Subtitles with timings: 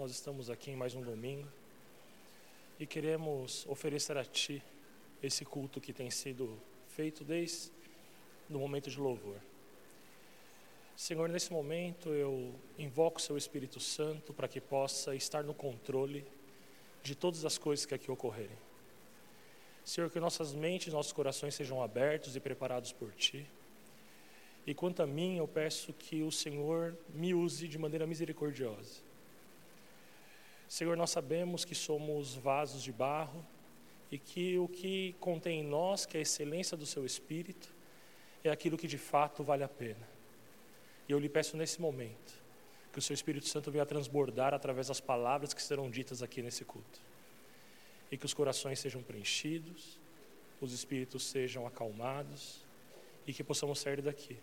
[0.00, 1.46] nós estamos aqui em mais um domingo
[2.78, 4.62] e queremos oferecer a Ti
[5.22, 7.70] esse culto que tem sido feito desde
[8.48, 9.36] o momento de louvor.
[10.96, 16.24] Senhor, nesse momento eu invoco o Seu Espírito Santo para que possa estar no controle
[17.02, 18.56] de todas as coisas que aqui ocorrerem.
[19.84, 23.46] Senhor, que nossas mentes nossos corações sejam abertos e preparados por Ti
[24.66, 29.09] e quanto a mim, eu peço que o Senhor me use de maneira misericordiosa.
[30.70, 33.44] Senhor, nós sabemos que somos vasos de barro
[34.08, 37.74] e que o que contém em nós, que é a excelência do Seu Espírito,
[38.44, 40.08] é aquilo que de fato vale a pena.
[41.08, 42.40] E eu lhe peço nesse momento
[42.92, 46.64] que o Seu Espírito Santo venha transbordar através das palavras que serão ditas aqui nesse
[46.64, 47.00] culto.
[48.08, 49.98] E que os corações sejam preenchidos,
[50.60, 52.64] os espíritos sejam acalmados
[53.26, 54.38] e que possamos sair daqui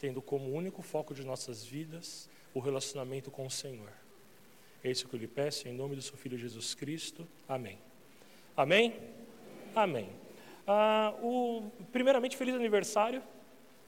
[0.00, 3.92] tendo como único foco de nossas vidas o relacionamento com o Senhor.
[4.82, 7.28] É isso que eu lhe peço, em nome do seu Filho Jesus Cristo.
[7.46, 7.78] Amém.
[8.56, 8.94] Amém?
[9.74, 10.08] Amém.
[10.66, 13.22] Ah, o, primeiramente, feliz aniversário.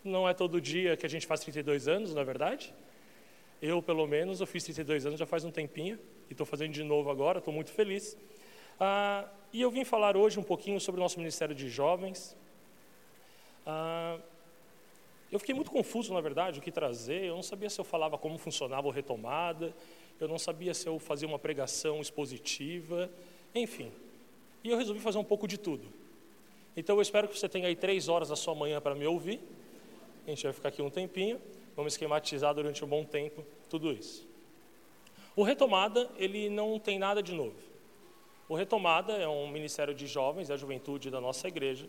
[0.05, 2.75] Não é todo dia que a gente faz 32 anos, na é verdade.
[3.62, 6.83] Eu, pelo menos, eu fiz 32 anos já faz um tempinho e estou fazendo de
[6.83, 8.16] novo agora, estou muito feliz.
[8.78, 12.36] Ah, e eu vim falar hoje um pouquinho sobre o nosso Ministério de Jovens.
[13.64, 14.19] Ah,
[15.31, 17.25] eu fiquei muito confuso, na verdade, o que trazer.
[17.25, 19.75] Eu não sabia se eu falava como funcionava o retomada,
[20.20, 23.10] eu não sabia se eu fazia uma pregação expositiva,
[23.55, 23.91] enfim.
[24.62, 25.86] E eu resolvi fazer um pouco de tudo.
[26.77, 29.41] Então eu espero que você tenha aí três horas da sua manhã para me ouvir.
[30.27, 31.41] A gente vai ficar aqui um tempinho,
[31.77, 34.27] vamos esquematizar durante um bom tempo tudo isso.
[35.34, 37.56] O Retomada, ele não tem nada de novo.
[38.48, 41.88] O Retomada é um ministério de jovens da juventude da nossa igreja,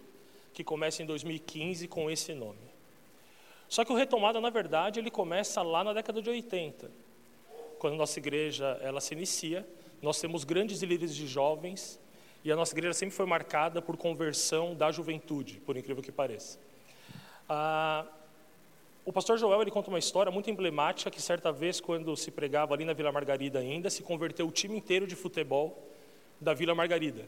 [0.53, 2.73] que começa em 2015 com esse nome.
[3.67, 6.91] Só que o retomada, na verdade, ele começa lá na década de 80.
[7.84, 9.67] Quando a nossa igreja ela se inicia,
[10.02, 12.00] nós temos grandes líderes de jovens
[12.42, 16.58] e a nossa igreja sempre foi marcada por conversão da juventude, por incrível que pareça.
[17.49, 18.05] Ah,
[19.04, 22.73] o pastor Joel ele conta uma história muito emblemática que certa vez, quando se pregava
[22.73, 25.77] ali na Vila Margarida ainda, se converteu o time inteiro de futebol
[26.39, 27.27] da Vila Margarida,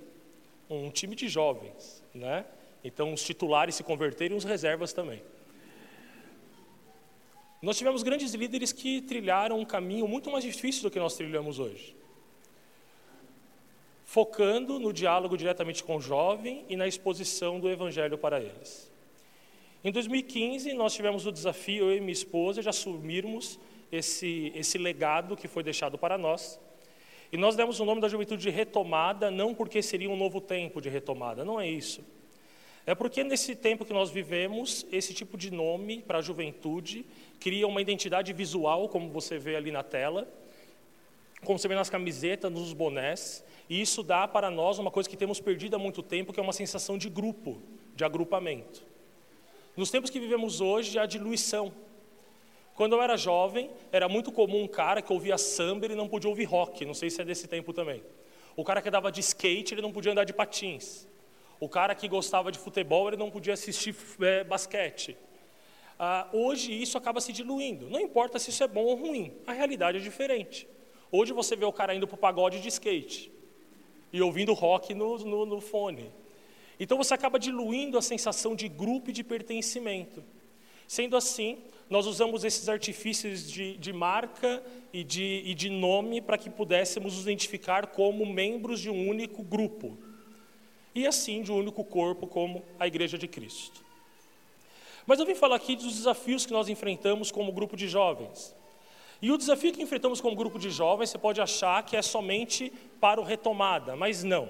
[0.69, 2.45] um time de jovens, né?
[2.81, 5.21] Então os titulares se converteram e os reservas também.
[7.65, 11.57] Nós tivemos grandes líderes que trilharam um caminho muito mais difícil do que nós trilhamos
[11.57, 11.95] hoje.
[14.03, 18.91] Focando no diálogo diretamente com o jovem e na exposição do evangelho para eles.
[19.83, 23.59] Em 2015, nós tivemos o desafio, eu e minha esposa, de assumirmos
[23.91, 26.59] esse, esse legado que foi deixado para nós.
[27.31, 30.79] E nós demos o nome da juventude de retomada, não porque seria um novo tempo
[30.79, 32.03] de retomada, não é isso.
[32.87, 37.03] É porque nesse tempo que nós vivemos, esse tipo de nome para a juventude
[37.39, 40.27] cria uma identidade visual, como você vê ali na tela,
[41.43, 45.17] como você vê nas camisetas, nos bonés, e isso dá para nós uma coisa que
[45.17, 47.61] temos perdido há muito tempo, que é uma sensação de grupo,
[47.95, 48.83] de agrupamento.
[49.75, 51.71] Nos tempos que vivemos hoje, a diluição.
[52.75, 56.29] Quando eu era jovem, era muito comum um cara que ouvia samba e não podia
[56.29, 58.03] ouvir rock, não sei se é desse tempo também.
[58.55, 61.07] O cara que andava de skate, ele não podia andar de patins.
[61.59, 65.17] O cara que gostava de futebol, ele não podia assistir é, basquete.
[65.97, 67.89] Ah, hoje isso acaba se diluindo.
[67.89, 70.67] Não importa se isso é bom ou ruim, a realidade é diferente.
[71.11, 73.31] Hoje você vê o cara indo para o pagode de skate
[74.11, 76.11] e ouvindo rock no, no, no fone.
[76.79, 80.23] Então você acaba diluindo a sensação de grupo e de pertencimento.
[80.87, 86.37] Sendo assim, nós usamos esses artifícios de, de marca e de, e de nome para
[86.37, 89.97] que pudéssemos nos identificar como membros de um único grupo
[90.93, 93.84] e assim de um único corpo como a Igreja de Cristo.
[95.05, 98.55] Mas eu vim falar aqui dos desafios que nós enfrentamos como grupo de jovens.
[99.21, 102.71] E o desafio que enfrentamos como grupo de jovens, você pode achar que é somente
[102.99, 104.49] para o retomada, mas não.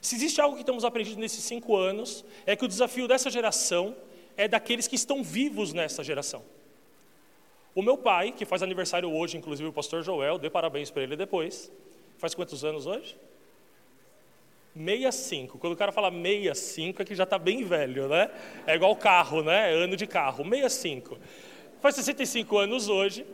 [0.00, 3.96] Se existe algo que temos aprendido nesses cinco anos, é que o desafio dessa geração
[4.36, 6.42] é daqueles que estão vivos nessa geração.
[7.74, 11.16] O meu pai, que faz aniversário hoje, inclusive o pastor Joel, dê parabéns para ele
[11.16, 11.72] depois.
[12.18, 13.16] Faz quantos anos hoje?
[14.74, 15.58] 65.
[15.58, 18.28] Quando o cara fala 65 é que já está bem velho, né?
[18.66, 19.72] É igual carro, né?
[19.72, 20.44] É ano de carro.
[20.44, 21.16] 65.
[21.80, 23.24] Faz 65 anos hoje.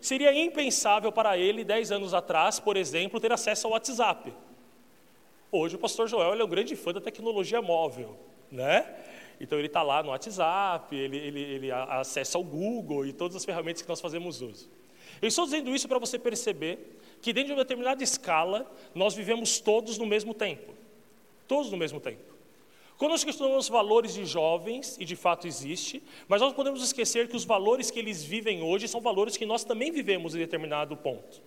[0.00, 4.32] Seria impensável para ele, 10 anos atrás, por exemplo, ter acesso ao WhatsApp.
[5.50, 8.16] Hoje o pastor Joel é um grande fã da tecnologia móvel,
[8.50, 8.86] né?
[9.40, 13.44] Então ele está lá no WhatsApp, ele, ele, ele acessa o Google e todas as
[13.44, 14.70] ferramentas que nós fazemos uso.
[15.20, 19.60] Eu estou dizendo isso para você perceber que dentro de uma determinada escala nós vivemos
[19.60, 20.80] todos no mesmo tempo
[21.50, 22.32] todos no mesmo tempo.
[22.96, 27.34] Quando nós questionamos valores de jovens, e de fato existe, mas nós podemos esquecer que
[27.34, 31.42] os valores que eles vivem hoje são valores que nós também vivemos em determinado ponto.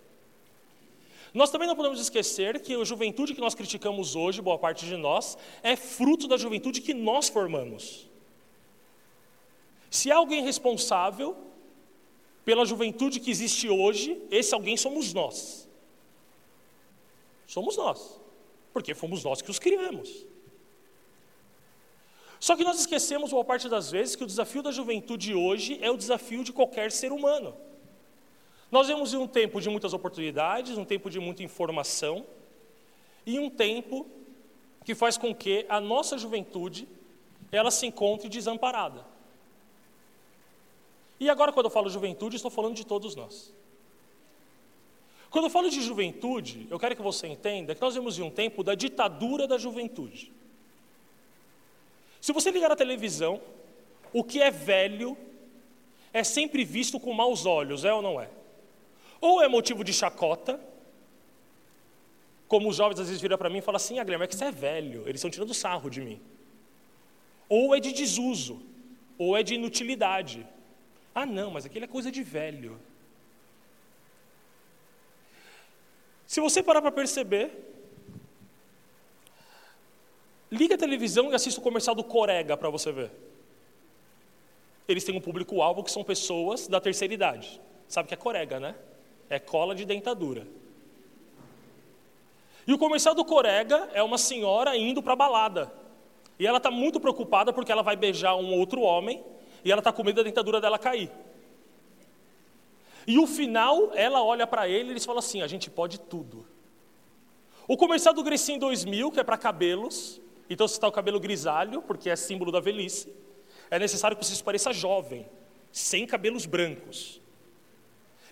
[1.34, 4.98] Nós também não podemos esquecer que a juventude que nós criticamos hoje, boa parte de
[4.98, 8.10] nós, é fruto da juventude que nós formamos.
[9.90, 11.38] Se há alguém responsável
[12.44, 15.70] pela juventude que existe hoje, esse alguém somos nós.
[17.48, 18.23] Somos nós,
[18.74, 20.26] porque fomos nós que os criamos.
[22.40, 25.90] Só que nós esquecemos, boa parte das vezes, que o desafio da juventude hoje é
[25.90, 27.56] o desafio de qualquer ser humano.
[28.70, 32.26] Nós vemos um tempo de muitas oportunidades, um tempo de muita informação,
[33.26, 34.06] e um tempo
[34.84, 36.88] que faz com que a nossa juventude
[37.52, 39.06] ela se encontre desamparada.
[41.20, 43.54] E agora, quando eu falo juventude, estou falando de todos nós.
[45.34, 48.30] Quando eu falo de juventude, eu quero que você entenda que nós vemos em um
[48.30, 50.32] tempo da ditadura da juventude.
[52.22, 53.42] Se você ligar a televisão,
[54.14, 55.18] o que é velho
[56.14, 58.30] é sempre visto com maus olhos, é ou não é?
[59.20, 60.62] Ou é motivo de chacota,
[62.48, 64.36] como os jovens às vezes viram para mim e falam assim, ah, Guilherme, é que
[64.36, 66.22] você é velho, eles estão tirando sarro de mim.
[67.50, 68.62] Ou é de desuso,
[69.18, 70.46] ou é de inutilidade.
[71.16, 72.80] Ah, não, mas aquilo é coisa de velho.
[76.34, 77.52] Se você parar para perceber,
[80.52, 83.12] liga a televisão e assista o comercial do Corega para você ver.
[84.88, 87.62] Eles têm um público-alvo que são pessoas da terceira idade.
[87.88, 88.74] Sabe que é Corega, né?
[89.30, 90.48] é cola de dentadura.
[92.66, 95.72] E o comercial do Corega é uma senhora indo para balada.
[96.40, 99.24] E ela está muito preocupada porque ela vai beijar um outro homem
[99.64, 101.12] e ela está com medo da dentadura dela cair.
[103.06, 106.46] E o final, ela olha para ele e eles falam assim: a gente pode tudo.
[107.68, 111.82] O comercial do Grecinho 2000, que é para cabelos, então se está o cabelo grisalho,
[111.82, 113.14] porque é símbolo da velhice,
[113.72, 115.26] é necessário que você se pareça jovem,
[115.72, 117.22] sem cabelos brancos.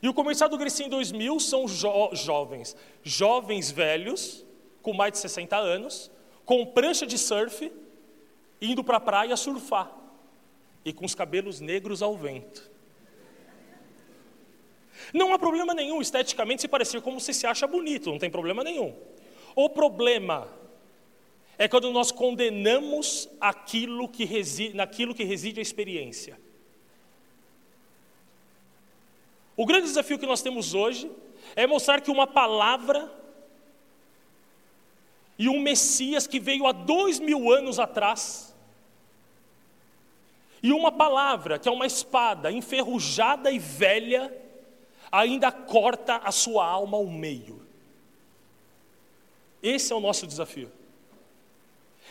[0.02, 4.46] E o comercial do Grecinho 2000 são jo jovens, jovens velhos,
[4.82, 6.12] com mais de 60 anos,
[6.44, 7.72] com prancha de surf,
[8.60, 9.96] indo para a praia surfar,
[10.84, 12.70] e com os cabelos negros ao vento.
[15.14, 18.64] Não há problema nenhum esteticamente se parecer como você se acha bonito, não tem problema
[18.64, 18.96] nenhum.
[19.56, 20.48] O problema
[21.58, 26.40] é quando nós condenamos aquilo que reside, naquilo que reside a experiência.
[29.56, 31.12] O grande desafio que nós temos hoje
[31.56, 33.12] é mostrar que uma palavra
[35.38, 38.56] e um Messias que veio há dois mil anos atrás,
[40.64, 44.32] e uma palavra que é uma espada enferrujada e velha,
[45.12, 47.62] ainda corta a sua alma ao meio.
[49.62, 50.72] Esse é o nosso desafio.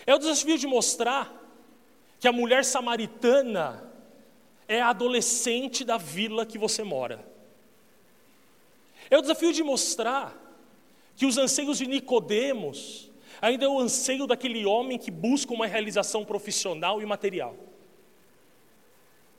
[0.06, 1.32] É o desafio de mostrar
[2.19, 3.91] que a mulher samaritana
[4.69, 7.25] é a adolescente da vila que você mora.
[9.11, 10.37] É o desafio de mostrar
[11.17, 13.11] que os anseios de Nicodemos
[13.41, 17.56] ainda é o anseio daquele homem que busca uma realização profissional e material.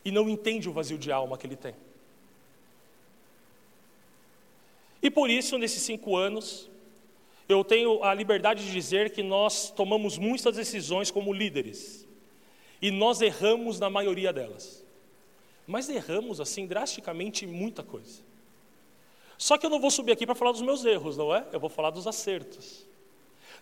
[0.04, 1.76] E não entende o vazio de alma que ele tem.
[5.02, 6.70] E por isso, nesses cinco anos,
[7.50, 12.08] eu tenho a liberdade de dizer que nós tomamos muitas decisões como líderes.
[12.82, 14.86] E nós erramos na maioria delas.
[15.68, 18.22] Mas erramos, assim, drasticamente muita coisa.
[19.38, 21.46] Só que eu não vou subir aqui para falar dos meus erros, não é?
[21.52, 22.86] Eu vou falar dos acertos.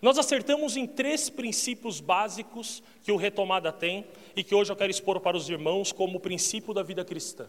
[0.02, 4.90] Nós acertamos em três princípios básicos que o Retomada tem e que hoje eu quero
[4.90, 7.48] expor para os irmãos como princípio da vida cristã.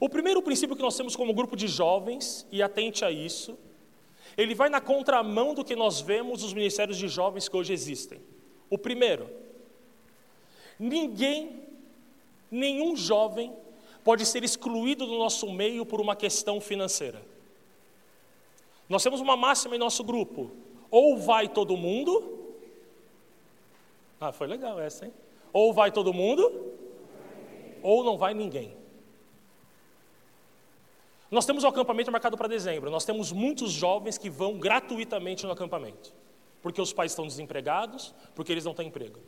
[0.00, 3.58] O primeiro princípio que nós temos como grupo de jovens, e atente a isso,
[4.34, 8.18] ele vai na contramão do que nós vemos nos ministérios de jovens que hoje existem.
[8.70, 9.28] O primeiro,
[10.78, 11.64] ninguém,
[12.50, 13.52] nenhum jovem
[14.02, 17.20] pode ser excluído do nosso meio por uma questão financeira.
[18.88, 20.50] Nós temos uma máxima em nosso grupo:
[20.90, 22.38] ou vai todo mundo.
[24.18, 25.12] Ah, foi legal essa, hein?
[25.52, 26.72] Ou vai todo mundo,
[27.82, 28.79] ou não vai ninguém.
[31.30, 32.90] Nós temos o um acampamento marcado para dezembro.
[32.90, 36.12] Nós temos muitos jovens que vão gratuitamente no acampamento,
[36.60, 39.20] porque os pais estão desempregados, porque eles não têm emprego.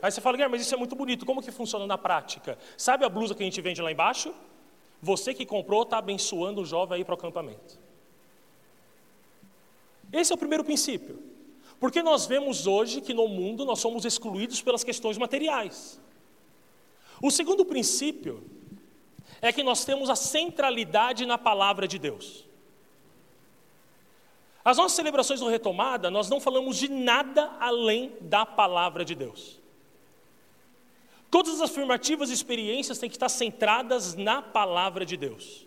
[0.00, 2.56] Aí você fala, mas isso é muito bonito, como que funciona na prática?
[2.76, 4.32] Sabe a blusa que a gente vende lá embaixo?
[5.02, 7.78] Você que comprou está abençoando o jovem aí para o acampamento.
[10.12, 11.22] Esse é o primeiro princípio.
[11.78, 16.00] Porque nós vemos hoje que no mundo nós somos excluídos pelas questões materiais.
[17.22, 18.42] O segundo princípio
[19.42, 22.44] é que nós temos a centralidade na palavra de Deus.
[24.64, 29.58] As nossas celebrações do Retomada, nós não falamos de nada além da palavra de Deus.
[31.30, 35.66] Todas as afirmativas e experiências têm que estar centradas na palavra de Deus.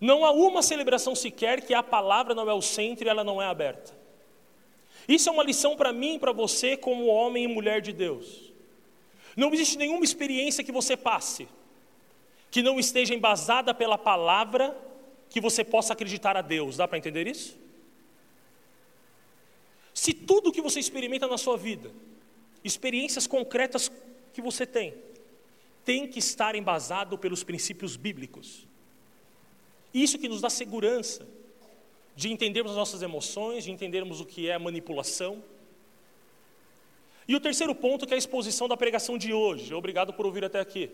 [0.00, 3.42] Não há uma celebração sequer que a palavra não é o centro e ela não
[3.42, 3.92] é aberta.
[5.06, 8.52] Isso é uma lição para mim e para você, como homem e mulher de Deus.
[9.36, 11.48] Não existe nenhuma experiência que você passe
[12.50, 14.76] que não esteja embasada pela palavra
[15.28, 16.76] que você possa acreditar a Deus.
[16.76, 17.58] Dá para entender isso?
[19.92, 21.90] Se tudo que você experimenta na sua vida,
[22.64, 23.90] experiências concretas
[24.32, 24.94] que você tem,
[25.84, 28.66] tem que estar embasado pelos princípios bíblicos.
[29.92, 31.26] Isso que nos dá segurança
[32.14, 35.42] de entendermos as nossas emoções, de entendermos o que é manipulação.
[37.26, 39.74] E o terceiro ponto, que é a exposição da pregação de hoje.
[39.74, 40.90] Obrigado por ouvir até aqui.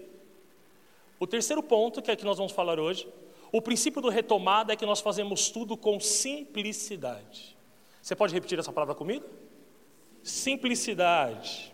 [1.18, 3.08] O terceiro ponto, que é que nós vamos falar hoje,
[3.52, 7.56] o princípio do retomada é que nós fazemos tudo com simplicidade.
[8.02, 9.24] Você pode repetir essa palavra comigo?
[10.22, 11.72] Simplicidade.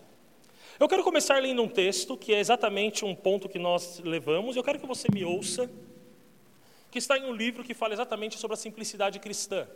[0.78, 4.59] Eu quero começar lendo um texto que é exatamente um ponto que nós levamos, e
[4.59, 5.70] eu quero que você me ouça
[6.90, 9.66] que está em um livro que fala exatamente sobre a simplicidade cristã.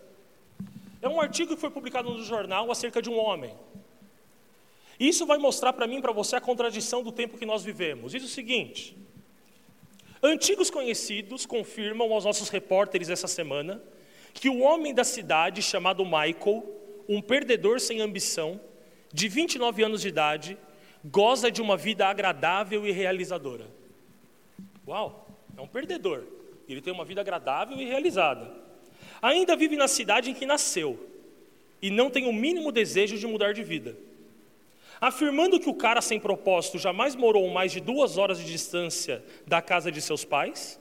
[1.00, 3.54] É um artigo que foi publicado no jornal acerca de um homem.
[4.99, 8.12] Isso vai mostrar para mim e para você a contradição do tempo que nós vivemos.
[8.12, 8.97] Diz o seguinte:
[10.26, 13.83] Antigos conhecidos confirmam aos nossos repórteres essa semana
[14.33, 16.64] que o homem da cidade chamado Michael,
[17.07, 18.59] um perdedor sem ambição,
[19.12, 20.57] de 29 anos de idade,
[21.04, 23.66] goza de uma vida agradável e realizadora.
[24.88, 25.28] Uau,
[25.59, 26.25] é um perdedor.
[26.66, 28.50] Ele tem uma vida agradável e realizada.
[29.21, 31.07] Ainda vive na cidade em que nasceu
[31.83, 33.95] e não tem o mínimo desejo de mudar de vida.
[35.00, 39.60] Afirmando que o cara sem propósito jamais morou mais de duas horas de distância da
[39.60, 40.80] casa de seus pais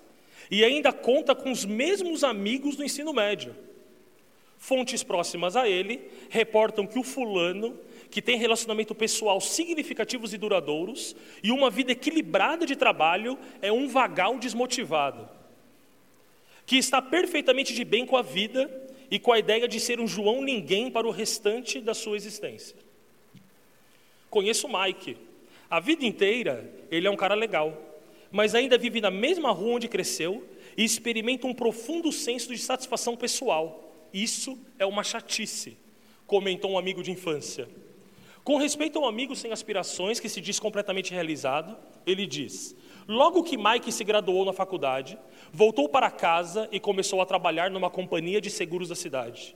[0.49, 3.55] e ainda conta com os mesmos amigos do ensino médio.
[4.57, 7.77] Fontes próximas a ele reportam que o fulano,
[8.09, 13.87] que tem relacionamento pessoal significativos e duradouros e uma vida equilibrada de trabalho, é um
[13.87, 15.27] vagal desmotivado
[16.65, 18.71] que está perfeitamente de bem com a vida
[19.11, 22.75] e com a ideia de ser um João ninguém para o restante da sua existência.
[24.33, 25.15] Conheço o Mike.
[25.69, 27.77] A vida inteira ele é um cara legal,
[28.31, 30.43] mas ainda vive na mesma rua onde cresceu
[30.75, 33.93] e experimenta um profundo senso de satisfação pessoal.
[34.11, 35.77] Isso é uma chatice,
[36.25, 37.69] comentou um amigo de infância.
[38.43, 42.75] Com respeito ao amigo sem aspirações que se diz completamente realizado, ele diz:
[43.07, 45.15] Logo que Mike se graduou na faculdade,
[45.51, 49.55] voltou para casa e começou a trabalhar numa companhia de seguros da cidade.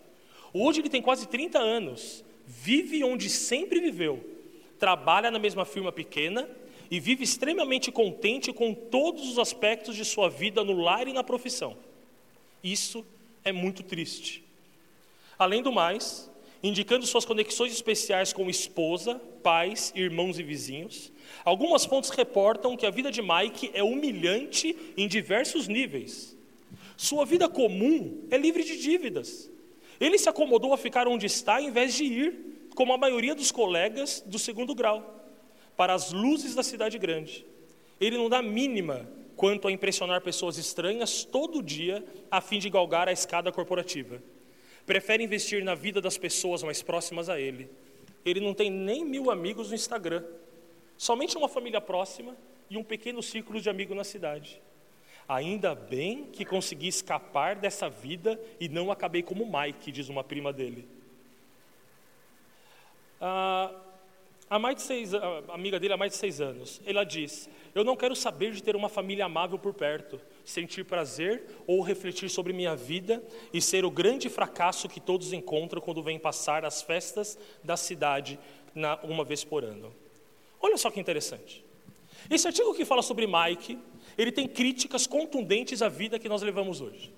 [0.53, 4.36] Hoje ele tem quase 30 anos, vive onde sempre viveu,
[4.79, 6.49] trabalha na mesma firma pequena
[6.89, 11.23] e vive extremamente contente com todos os aspectos de sua vida no lar e na
[11.23, 11.77] profissão.
[12.63, 13.05] Isso
[13.43, 14.43] é muito triste.
[15.37, 16.29] Além do mais,
[16.61, 21.11] indicando suas conexões especiais com esposa, pais, irmãos e vizinhos.
[21.45, 26.35] Algumas fontes reportam que a vida de Mike é humilhante em diversos níveis.
[26.95, 29.49] Sua vida comum é livre de dívidas.
[29.99, 32.46] Ele se acomodou a ficar onde está em vez de ir,
[32.77, 35.25] como a maioria dos colegas do segundo grau,
[35.75, 37.45] para as luzes da cidade grande.
[37.99, 43.09] Ele não dá mínima quanto a impressionar pessoas estranhas todo dia a fim de galgar
[43.09, 44.21] a escada corporativa
[44.87, 47.69] prefere investir na vida das pessoas mais próximas a ele.
[48.25, 50.23] Ele não tem nem mil amigos no Instagram,
[50.97, 52.35] somente uma família próxima
[52.69, 54.61] e um pequeno círculo de amigos na cidade.
[55.27, 60.53] Ainda bem que consegui escapar dessa vida e não acabei como Mike, diz uma prima
[60.53, 60.87] dele.
[63.19, 63.71] Ah,
[64.49, 67.83] há mais de seis, a amiga dele há mais de seis anos, ela diz: Eu
[67.83, 72.53] não quero saber de ter uma família amável por perto sentir prazer ou refletir sobre
[72.53, 73.21] minha vida
[73.53, 78.39] e ser o grande fracasso que todos encontram quando vêm passar as festas da cidade
[78.73, 79.93] na, uma vez por ano.
[80.61, 81.65] Olha só que interessante.
[82.29, 83.77] Esse artigo que fala sobre Mike,
[84.17, 87.13] ele tem críticas contundentes à vida que nós levamos hoje.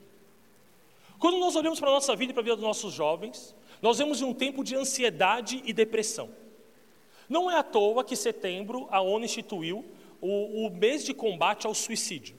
[1.19, 3.97] Quando nós olhamos para a nossa vida e para a vida dos nossos jovens, nós
[3.97, 6.29] vemos um tempo de ansiedade e depressão.
[7.27, 9.85] Não é à toa que setembro a ONU instituiu
[10.19, 12.35] o, o mês de combate ao suicídio.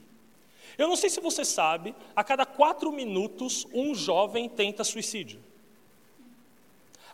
[0.77, 5.41] Eu não sei se você sabe, a cada quatro minutos um jovem tenta suicídio.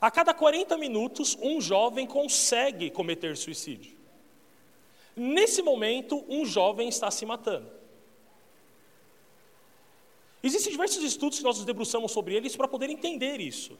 [0.00, 3.96] A cada 40 minutos um jovem consegue cometer suicídio.
[5.14, 7.70] Nesse momento, um jovem está se matando.
[10.42, 13.78] Existem diversos estudos que nós nos debruçamos sobre eles para poder entender isso.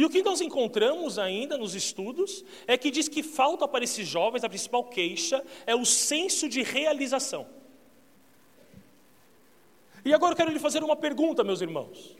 [0.00, 4.08] E o que nós encontramos ainda nos estudos é que diz que falta para esses
[4.08, 7.46] jovens, a principal queixa é o senso de realização.
[10.02, 12.16] E agora eu quero lhe fazer uma pergunta, meus irmãos.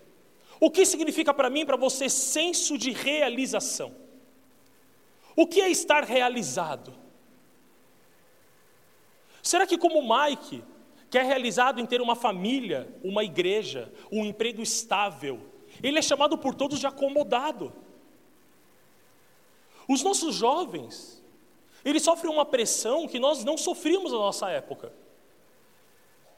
[0.60, 3.96] O que significa para mim, para você, senso de realização?
[5.34, 6.92] O que é estar realizado?
[9.42, 10.62] Será que, como Mike,
[11.08, 15.49] que é realizado em ter uma família, uma igreja, um emprego estável.
[15.82, 17.72] Ele é chamado por todos de acomodado.
[19.88, 21.22] Os nossos jovens,
[21.84, 24.92] eles sofrem uma pressão que nós não sofríamos na nossa época,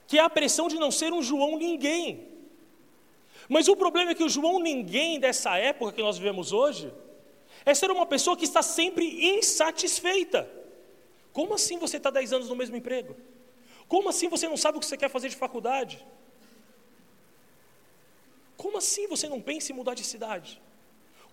[0.07, 2.29] que é a pressão de não ser um João ninguém.
[3.49, 6.93] Mas o problema é que o João ninguém dessa época que nós vivemos hoje,
[7.65, 10.49] é ser uma pessoa que está sempre insatisfeita.
[11.33, 13.17] Como assim você está 10 anos no mesmo emprego?
[13.89, 16.05] Como assim você não sabe o que você quer fazer de faculdade?
[18.63, 20.63] Como assim você não pensa em mudar de cidade?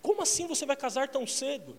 [0.02, 1.78] Como assim você vai casar tão cedo?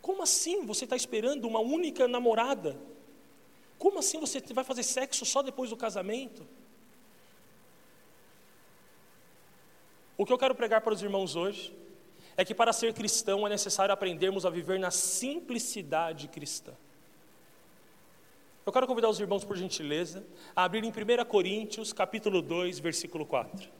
[0.00, 2.80] Como assim você está esperando uma única namorada?
[3.78, 6.48] Como assim você vai fazer sexo só depois do casamento?
[10.16, 11.76] O que eu quero pregar para os irmãos hoje
[12.34, 16.72] é que para ser cristão é necessário aprendermos a viver na simplicidade cristã.
[18.64, 20.24] Eu quero convidar os irmãos, por gentileza,
[20.56, 23.77] a abrir em 1 Coríntios, capítulo 2, versículo 4.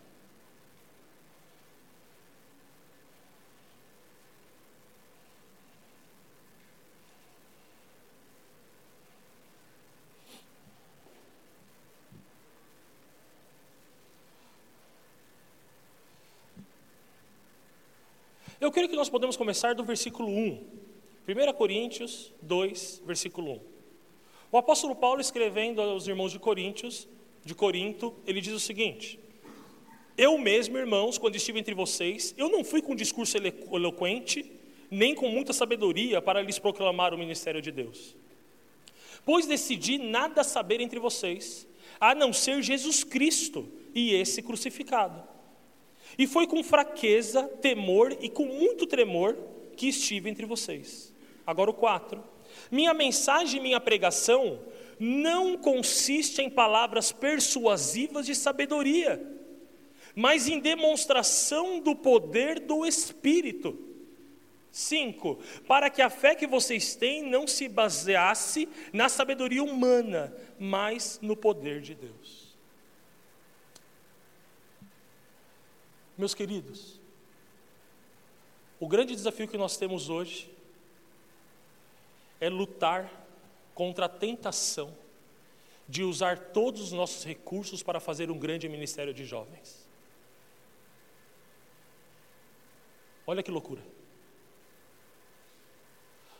[18.61, 20.67] Eu creio que nós podemos começar do versículo 1.
[21.29, 23.61] 1 Coríntios 2, versículo 1.
[24.51, 27.07] O apóstolo Paulo, escrevendo aos irmãos de Coríntios,
[27.45, 29.21] de Corinto, ele diz o seguinte:
[30.17, 34.51] Eu mesmo, irmãos, quando estive entre vocês, eu não fui com discurso eloquente,
[34.91, 38.17] nem com muita sabedoria para lhes proclamar o ministério de Deus.
[39.25, 41.65] Pois decidi nada saber entre vocês,
[42.01, 45.38] a não ser Jesus Cristo e esse crucificado.
[46.17, 49.37] E foi com fraqueza, temor e com muito tremor
[49.77, 51.13] que estive entre vocês.
[51.47, 52.23] Agora o 4.
[52.71, 54.61] Minha mensagem, minha pregação
[54.99, 59.21] não consiste em palavras persuasivas de sabedoria,
[60.15, 63.79] mas em demonstração do poder do Espírito.
[64.71, 65.39] 5.
[65.67, 71.37] Para que a fé que vocês têm não se baseasse na sabedoria humana, mas no
[71.37, 72.38] poder de Deus.
[76.19, 77.01] Meus queridos,
[78.81, 80.53] o grande desafio que nós temos hoje
[82.41, 83.09] é lutar
[83.73, 84.93] contra a tentação
[85.89, 89.89] de usar todos os nossos recursos para fazer um grande ministério de jovens.
[93.25, 93.83] Olha que loucura.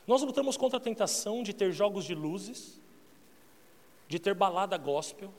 [0.05, 2.81] Nós lutamos contra a tentação de ter jogos de luzes,
[4.09, 5.33] de ter balada gospel,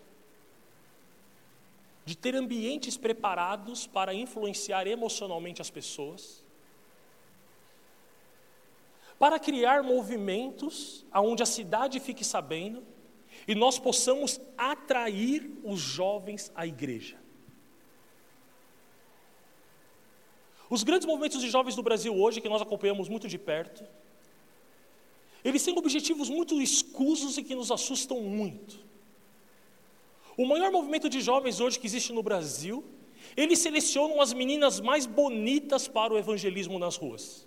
[2.10, 6.44] de ter ambientes preparados para influenciar emocionalmente as pessoas
[9.16, 12.82] para criar movimentos aonde a cidade fique sabendo
[13.46, 17.16] e nós possamos atrair os jovens à igreja.
[20.68, 23.84] Os grandes movimentos de jovens do Brasil hoje, que nós acompanhamos muito de perto,
[25.44, 28.89] eles têm objetivos muito escusos e que nos assustam muito.
[30.36, 32.84] O maior movimento de jovens hoje que existe no Brasil,
[33.36, 37.46] eles selecionam as meninas mais bonitas para o evangelismo nas ruas.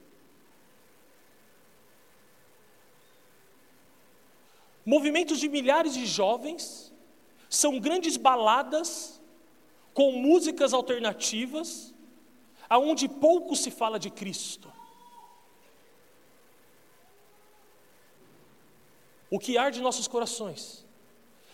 [4.85, 6.93] Movimentos de milhares de jovens
[7.49, 9.21] são grandes baladas
[9.93, 11.93] com músicas alternativas,
[12.69, 14.71] aonde pouco se fala de Cristo.
[19.29, 20.82] O que arde nossos corações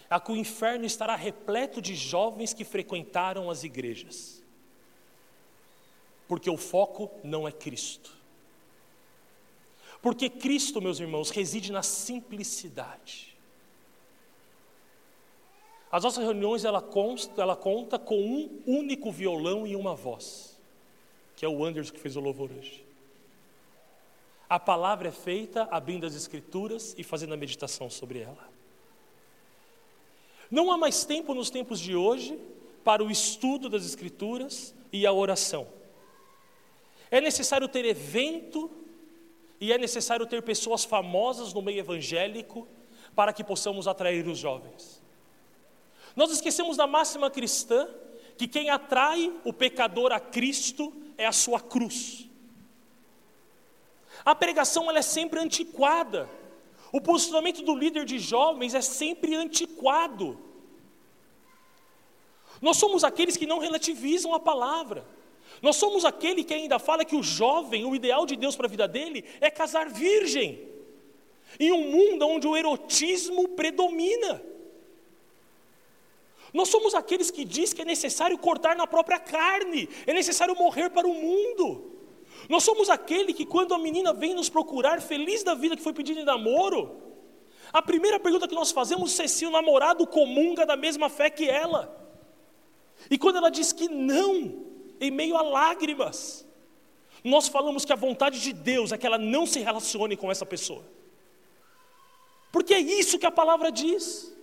[0.10, 4.44] é que o inferno estará repleto de jovens que frequentaram as igrejas,
[6.28, 8.18] porque o foco não é Cristo.
[10.02, 13.38] Porque Cristo, meus irmãos, reside na simplicidade.
[15.92, 20.58] As nossas reuniões ela, consta, ela conta com um único violão e uma voz,
[21.36, 22.86] que é o Anderson que fez o louvor hoje.
[24.48, 28.59] A palavra é feita abrindo as escrituras e fazendo a meditação sobre ela.
[30.50, 32.40] Não há mais tempo nos tempos de hoje
[32.84, 35.68] para o estudo das escrituras e a oração.
[37.12, 38.70] É necessário ter evento
[39.60, 42.68] e é necessário ter pessoas famosas no meio evangélico
[43.16, 45.02] para que possamos atrair os jovens.
[46.16, 47.88] Nós esquecemos da máxima cristã
[48.38, 52.28] que quem atrai o pecador a Cristo é a sua cruz.
[54.24, 56.30] A pregação ela é sempre antiquada.
[56.92, 60.40] O posicionamento do líder de jovens é sempre antiquado.
[62.62, 65.06] Nós somos aqueles que não relativizam a palavra.
[65.62, 68.70] Nós somos aquele que ainda fala que o jovem, o ideal de Deus para a
[68.70, 70.68] vida dele é casar virgem,
[71.60, 74.42] em um mundo onde o erotismo predomina.
[76.54, 80.90] Nós somos aqueles que diz que é necessário cortar na própria carne, é necessário morrer
[80.90, 81.99] para o mundo.
[82.48, 85.94] Nós somos aquele que, quando a menina vem nos procurar, feliz da vida que foi
[85.94, 87.10] pedindo em namoro,
[87.72, 91.50] a primeira pergunta que nós fazemos é se o namorado comunga da mesma fé que
[91.50, 91.96] ela.
[93.10, 94.66] E quando ela diz que não,
[95.00, 96.48] em meio a lágrimas,
[97.24, 100.46] nós falamos que a vontade de Deus é que ela não se relacione com essa
[100.46, 100.84] pessoa.
[102.52, 104.36] Porque é isso que a palavra diz.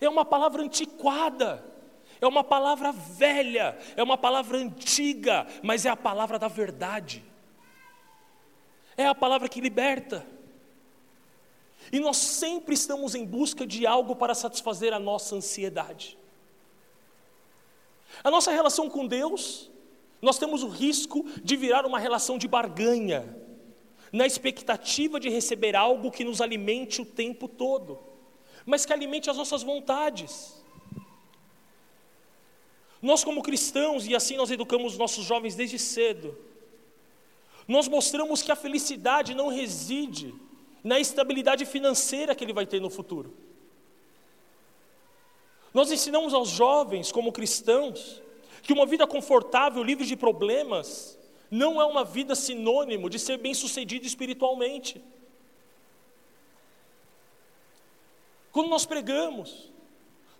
[0.00, 1.64] É uma palavra antiquada,
[2.20, 7.24] é uma palavra velha, é uma palavra antiga, mas é a palavra da verdade.
[8.96, 10.26] É a palavra que liberta.
[11.92, 16.18] E nós sempre estamos em busca de algo para satisfazer a nossa ansiedade.
[18.22, 19.70] A nossa relação com Deus,
[20.20, 23.36] nós temos o risco de virar uma relação de barganha,
[24.12, 27.98] na expectativa de receber algo que nos alimente o tempo todo,
[28.64, 30.57] mas que alimente as nossas vontades.
[33.00, 36.36] Nós, como cristãos, e assim nós educamos os nossos jovens desde cedo,
[37.66, 40.34] nós mostramos que a felicidade não reside
[40.82, 43.36] na estabilidade financeira que ele vai ter no futuro.
[45.72, 48.22] Nós ensinamos aos jovens, como cristãos,
[48.62, 51.18] que uma vida confortável, livre de problemas,
[51.50, 55.02] não é uma vida sinônimo de ser bem-sucedido espiritualmente.
[58.50, 59.70] Quando nós pregamos,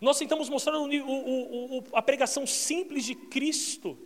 [0.00, 3.98] nós tentamos mostrar o, o, o, a pregação simples de Cristo,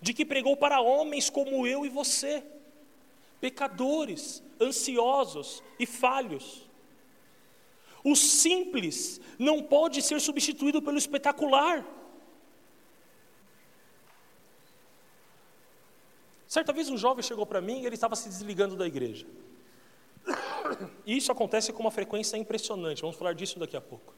[0.00, 2.42] de que pregou para homens como eu e você,
[3.40, 6.68] pecadores, ansiosos e falhos.
[8.02, 11.86] O simples não pode ser substituído pelo espetacular.
[16.46, 19.26] Certa vez um jovem chegou para mim e ele estava se desligando da igreja.
[21.04, 24.14] E isso acontece com uma frequência impressionante, vamos falar disso daqui a pouco.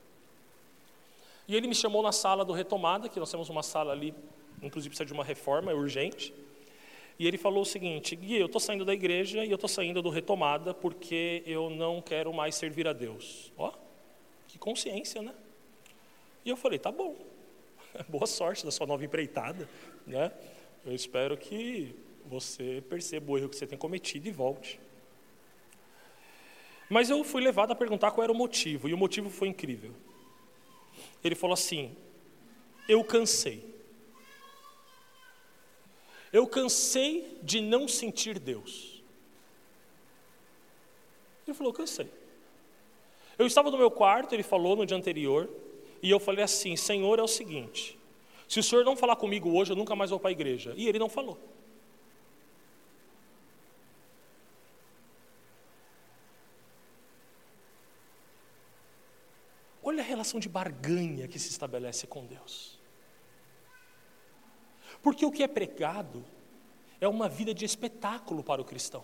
[1.51, 4.15] E ele me chamou na sala do Retomada, que nós temos uma sala ali,
[4.63, 6.33] inclusive precisa de uma reforma, é urgente.
[7.19, 10.01] E ele falou o seguinte: Gui, eu estou saindo da igreja e eu estou saindo
[10.01, 13.53] do Retomada porque eu não quero mais servir a Deus.
[13.59, 13.73] Ó,
[14.47, 15.35] que consciência, né?
[16.45, 17.17] E eu falei: tá bom,
[18.09, 19.69] boa sorte da sua nova empreitada,
[20.07, 20.31] né?
[20.87, 24.79] Eu espero que você perceba o erro que você tem cometido e volte.
[26.89, 29.93] Mas eu fui levado a perguntar qual era o motivo, e o motivo foi incrível.
[31.23, 31.97] Ele falou assim:
[32.89, 33.69] Eu cansei.
[36.33, 39.03] Eu cansei de não sentir Deus.
[41.47, 42.09] Ele falou: cansei.
[43.39, 45.49] Eu estava no meu quarto, ele falou no dia anterior,
[46.03, 47.99] e eu falei assim: Senhor, é o seguinte,
[48.49, 50.75] se o Senhor não falar comigo hoje, eu nunca mais vou para a igreja.
[50.77, 51.39] E ele não falou.
[59.83, 62.79] Olha a relação de barganha que se estabelece com Deus.
[65.03, 66.23] Porque o que é pregado
[67.01, 69.03] é uma vida de espetáculo para o cristão.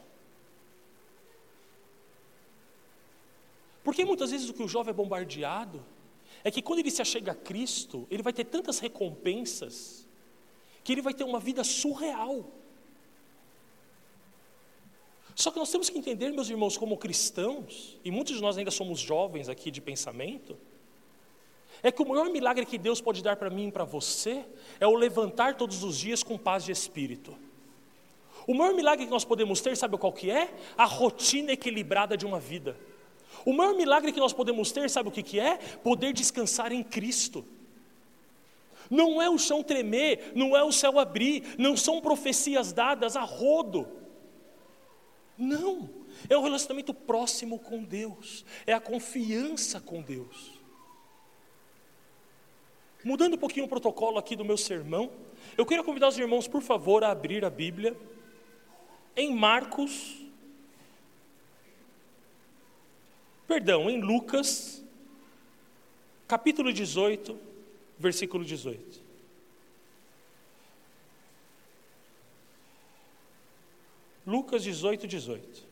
[3.82, 5.82] Porque muitas vezes o que o jovem é bombardeado
[6.44, 10.06] é que quando ele se achega a Cristo, ele vai ter tantas recompensas
[10.84, 12.52] que ele vai ter uma vida surreal.
[15.34, 18.70] Só que nós temos que entender, meus irmãos, como cristãos, e muitos de nós ainda
[18.70, 20.58] somos jovens aqui de pensamento,
[21.82, 24.44] é que o maior milagre que Deus pode dar para mim e para você
[24.80, 27.36] é o levantar todos os dias com paz de espírito.
[28.46, 30.54] O maior milagre que nós podemos ter, sabe qual que é?
[30.76, 32.76] A rotina equilibrada de uma vida.
[33.44, 35.56] O maior milagre que nós podemos ter, sabe o que, que é?
[35.56, 37.44] Poder descansar em Cristo.
[38.88, 43.22] Não é o chão tremer, não é o céu abrir, não são profecias dadas a
[43.22, 43.88] rodo.
[45.36, 45.90] Não,
[46.28, 50.55] é o relacionamento próximo com Deus, é a confiança com Deus.
[53.06, 55.12] Mudando um pouquinho o protocolo aqui do meu sermão,
[55.56, 57.96] eu queria convidar os irmãos, por favor, a abrir a Bíblia
[59.14, 60.26] em Marcos,
[63.46, 64.84] perdão, em Lucas,
[66.26, 67.38] capítulo 18,
[67.96, 69.00] versículo 18.
[74.26, 75.62] Lucas 18, 18.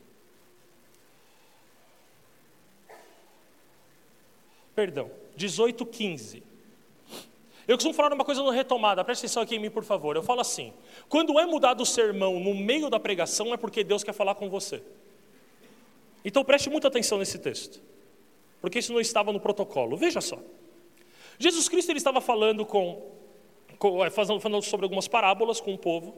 [4.73, 6.54] Perdão, 18, 15.
[7.67, 10.15] Eu costumo falar uma coisa no retomada, presta atenção aqui em mim, por favor.
[10.15, 10.73] Eu falo assim:
[11.09, 14.49] quando é mudado o sermão no meio da pregação, é porque Deus quer falar com
[14.49, 14.83] você.
[16.23, 17.81] Então preste muita atenção nesse texto,
[18.61, 19.97] porque isso não estava no protocolo.
[19.97, 20.39] Veja só.
[21.39, 23.11] Jesus Cristo ele estava falando com,
[23.77, 26.15] com é, falando sobre algumas parábolas com o povo.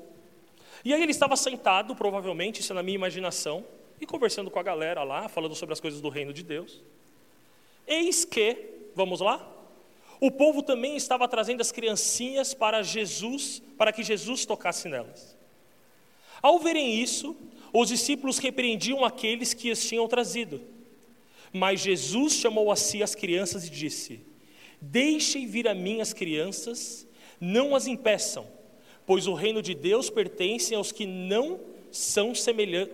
[0.84, 3.66] E aí ele estava sentado, provavelmente, isso é na minha imaginação,
[4.00, 6.84] e conversando com a galera lá, falando sobre as coisas do reino de Deus.
[7.88, 9.48] Eis que Vamos lá?
[10.20, 15.38] O povo também estava trazendo as criancinhas para Jesus, para que Jesus tocasse nelas.
[16.42, 17.36] Ao verem isso,
[17.72, 20.62] os discípulos repreendiam aqueles que as tinham trazido.
[21.54, 24.22] Mas Jesus chamou a si as crianças e disse:
[24.82, 27.08] Deixem vir a mim as crianças,
[27.40, 28.48] não as impeçam,
[29.06, 31.60] pois o reino de Deus pertence aos que não
[31.92, 32.94] são semelhantes.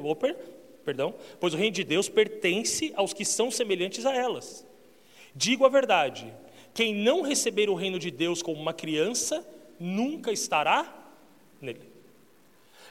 [0.84, 4.66] Perdão, pois o reino de Deus pertence aos que são semelhantes a elas.
[5.36, 6.32] Digo a verdade:
[6.74, 9.48] quem não receber o reino de Deus como uma criança,
[9.80, 10.94] nunca estará
[11.62, 11.92] nele.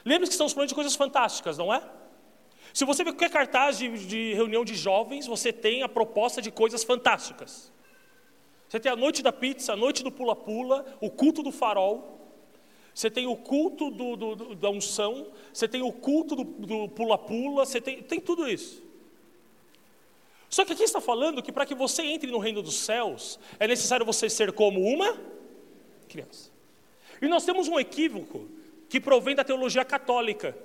[0.05, 1.81] Lembre-se que estamos falando de coisas fantásticas, não é?
[2.73, 6.49] Se você vê qualquer cartaz de, de reunião de jovens, você tem a proposta de
[6.49, 7.71] coisas fantásticas.
[8.67, 12.13] Você tem a noite da pizza, a noite do pula-pula, o culto do farol,
[12.93, 17.65] você tem o culto do, do, do, da unção, você tem o culto do pula-pula,
[17.65, 18.83] você tem, tem tudo isso.
[20.53, 23.67] Só que aqui está falando que para que você entre no reino dos céus, é
[23.67, 25.19] necessário você ser como uma
[26.07, 26.51] criança.
[27.19, 28.47] E nós temos um equívoco
[28.87, 30.55] que provém da teologia católica,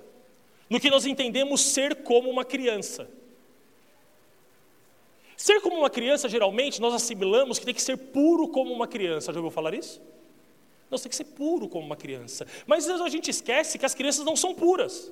[0.68, 3.08] no que nós entendemos ser como uma criança.
[5.34, 9.32] Ser como uma criança, geralmente, nós assimilamos que tem que ser puro como uma criança.
[9.32, 10.02] Já ouviu falar isso?
[10.90, 12.46] Nós tem que ser puro como uma criança.
[12.66, 15.10] Mas a gente esquece que as crianças não são puras.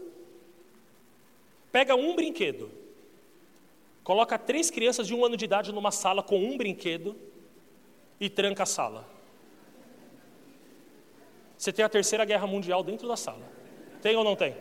[1.72, 2.70] Pega um brinquedo,
[4.06, 7.16] coloca três crianças de um ano de idade numa sala com um brinquedo
[8.20, 9.04] e tranca a sala.
[11.58, 13.42] Você tem a terceira guerra mundial dentro da sala.
[14.00, 14.54] Tem ou não tem?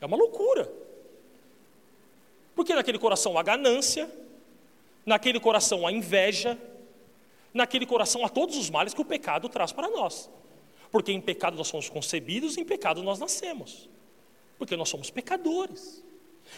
[0.00, 0.70] É uma loucura.
[2.54, 4.08] Porque naquele coração há ganância,
[5.04, 6.56] naquele coração há inveja,
[7.52, 10.30] naquele coração há todos os males que o pecado traz para nós.
[10.92, 13.88] Porque em pecado nós somos concebidos, em pecado nós nascemos.
[14.56, 16.05] Porque nós somos pecadores.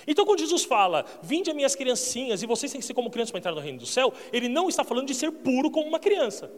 [0.06, 3.30] Então, quando Jesus fala, vinde a minhas criancinhas, e vocês têm que ser como crianças
[3.30, 5.98] para entrar no reino do céu, ele não está falando de ser puro como uma
[5.98, 6.50] criança.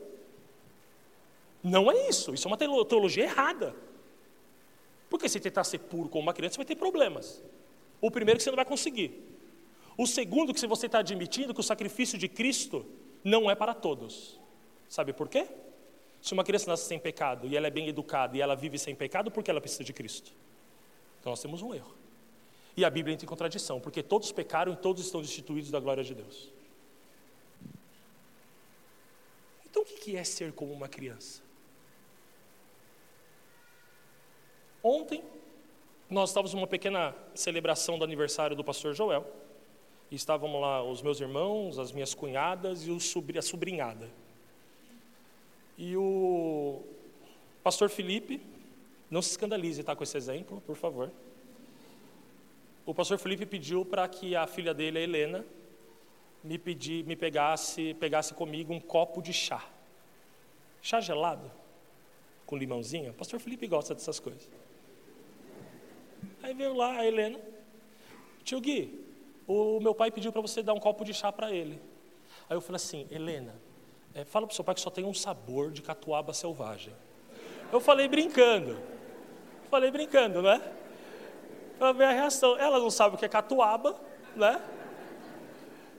[1.62, 3.74] Não é isso, isso é uma teologia errada.
[5.08, 7.42] Porque se tentar ser puro como uma criança, você vai ter problemas.
[8.00, 9.12] O primeiro que você não vai conseguir.
[9.96, 12.86] O segundo que você está admitindo que o sacrifício de Cristo
[13.22, 14.40] não é para todos.
[14.88, 15.46] Sabe por quê?
[16.22, 18.94] Se uma criança nasce sem pecado e ela é bem educada e ela vive sem
[18.94, 20.32] pecado, por que ela precisa de Cristo?
[21.20, 21.99] Então nós temos um erro.
[22.76, 26.04] E a Bíblia entra em contradição, porque todos pecaram e todos estão destituídos da glória
[26.04, 26.52] de Deus.
[29.68, 31.42] Então o que é ser como uma criança?
[34.82, 35.22] Ontem,
[36.08, 39.26] nós estávamos numa pequena celebração do aniversário do pastor Joel.
[40.10, 42.90] E estávamos lá os meus irmãos, as minhas cunhadas e
[43.38, 44.10] a sobrinhada.
[45.78, 46.82] E o
[47.62, 48.40] pastor Felipe,
[49.08, 51.12] não se escandalize tá, com esse exemplo, por favor.
[52.86, 55.44] O pastor Felipe pediu para que a filha dele, a Helena,
[56.42, 59.64] me, pedi, me pegasse, pegasse comigo um copo de chá.
[60.80, 61.50] Chá gelado,
[62.46, 63.10] com limãozinho.
[63.10, 64.48] O pastor Felipe gosta dessas coisas.
[66.42, 67.38] Aí veio lá a Helena,
[68.42, 69.04] tio Gui,
[69.46, 71.80] o meu pai pediu para você dar um copo de chá para ele.
[72.48, 73.54] Aí eu falei assim, Helena,
[74.14, 76.94] é, fala para o seu pai que só tem um sabor de catuaba selvagem.
[77.72, 78.78] Eu falei brincando,
[79.70, 80.60] falei brincando, né?
[81.80, 82.58] Para ver a reação.
[82.58, 83.98] Ela não sabe o que é catuaba,
[84.36, 84.60] né?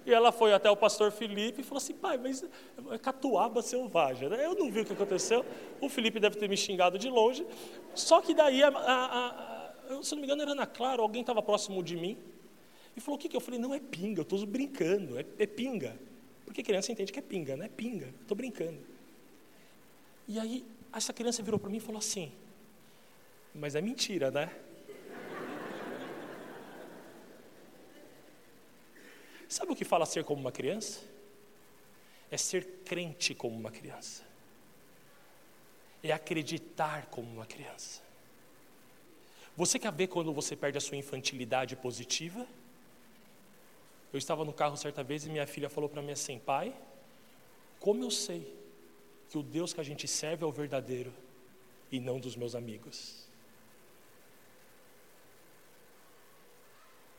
[0.06, 2.46] E ela foi até o pastor Felipe e falou assim: pai, mas
[2.92, 4.30] é catuaba selvagem.
[4.30, 4.46] Né?
[4.46, 5.44] Eu não vi o que aconteceu.
[5.82, 7.46] O Felipe deve ter me xingado de longe.
[7.96, 11.82] Só que daí a, a, se não me engano, era Ana Clara, alguém estava próximo
[11.82, 12.16] de mim,
[12.96, 13.36] e falou: O que, que?
[13.36, 15.98] Eu falei: Não, é pinga, eu estou brincando, é, é, pinga.
[16.46, 18.80] Porque criança entende que é pinga, não é pinga, estou brincando.
[20.28, 20.64] E aí,
[20.94, 22.32] essa criança virou para mim e falou assim:
[23.52, 24.54] Mas é mentira, né?
[29.52, 31.02] Sabe o que fala ser como uma criança?
[32.32, 34.24] É ser crente como uma criança.
[36.02, 38.02] É acreditar como uma criança.
[39.58, 42.48] Você quer ver quando você perde a sua infantilidade positiva?
[44.14, 46.74] Eu estava no carro certa vez e minha filha falou para mim assim: pai,
[47.78, 48.58] como eu sei
[49.30, 51.12] que o Deus que a gente serve é o verdadeiro
[51.92, 53.28] e não dos meus amigos?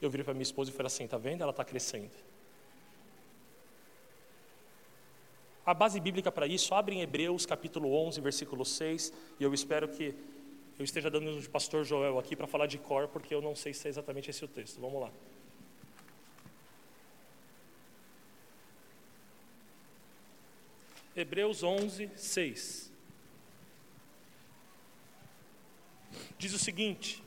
[0.03, 1.43] Eu virei para minha esposa e falei assim: tá vendo?
[1.43, 2.11] Ela está crescendo.
[5.65, 9.89] A base bíblica para isso, abre em Hebreus capítulo 11, versículo 6, e eu espero
[9.89, 10.13] que
[10.77, 13.73] eu esteja dando de pastor Joel aqui para falar de cor, porque eu não sei
[13.73, 14.81] se é exatamente esse o texto.
[14.81, 15.13] Vamos lá.
[21.15, 22.93] Hebreus 11, 6.
[26.37, 27.23] Diz o seguinte: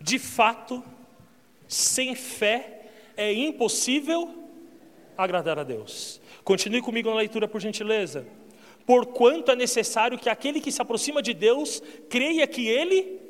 [0.00, 0.82] De fato,
[1.70, 2.80] sem fé
[3.16, 4.34] é impossível
[5.16, 6.20] agradar a Deus.
[6.42, 8.26] Continue comigo na leitura, por gentileza.
[8.84, 13.20] Porquanto é necessário que aquele que se aproxima de Deus creia que Ele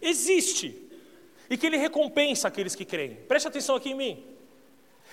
[0.00, 0.82] existe
[1.50, 3.16] e que Ele recompensa aqueles que creem.
[3.28, 4.24] Preste atenção aqui em mim.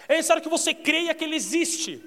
[0.08, 2.02] É necessário que você creia que Ele existe.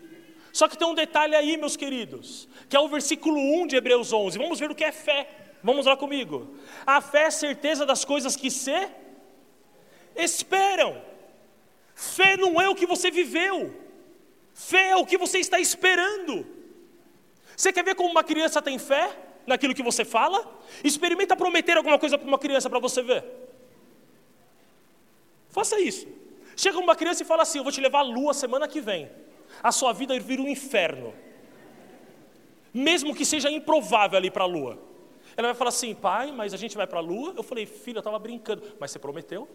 [0.51, 4.15] Só que tem um detalhe aí, meus queridos, que é o versículo 1 de Hebreus
[4.15, 4.39] 11.
[4.39, 5.29] Vamos ver o que é fé.
[5.63, 6.55] Vamos lá comigo.
[6.87, 8.89] A fé é certeza das coisas que se
[10.19, 11.01] esperam.
[11.95, 13.75] Fé não é o que você viveu.
[14.53, 16.47] Fé é o que você está esperando.
[17.57, 20.47] Você quer ver como uma criança tem fé naquilo que você fala?
[20.85, 23.25] Experimenta prometer alguma coisa para uma criança para você ver.
[25.49, 26.07] Faça isso.
[26.57, 29.11] Chega uma criança e fala assim: Eu vou te levar à lua semana que vem.
[29.63, 31.15] A sua vida vira um inferno.
[32.73, 34.79] Mesmo que seja improvável ali para a lua.
[35.37, 37.33] Ela vai falar assim: Pai, mas a gente vai para a lua?
[37.37, 38.63] Eu falei: Filho, eu estava brincando.
[38.79, 39.49] Mas você prometeu?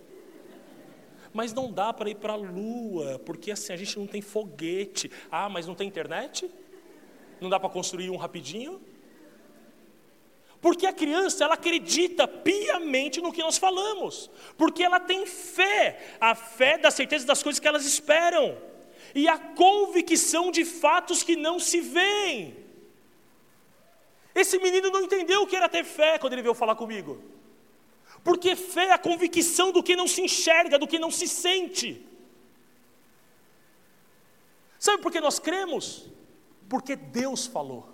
[1.33, 5.09] Mas não dá para ir para a lua, porque assim a gente não tem foguete.
[5.31, 6.49] Ah, mas não tem internet?
[7.41, 8.79] Não dá para construir um rapidinho?
[10.61, 14.29] Porque a criança, ela acredita piamente no que nós falamos.
[14.55, 18.57] Porque ela tem fé, a fé da certeza das coisas que elas esperam.
[19.13, 22.55] E a convicção de fatos que não se veem.
[24.33, 27.32] Esse menino não entendeu o que era ter fé quando ele veio falar comigo.
[28.23, 32.05] Porque fé é a convicção do que não se enxerga, do que não se sente.
[34.79, 36.09] Sabe por que nós cremos?
[36.69, 37.89] Porque Deus falou.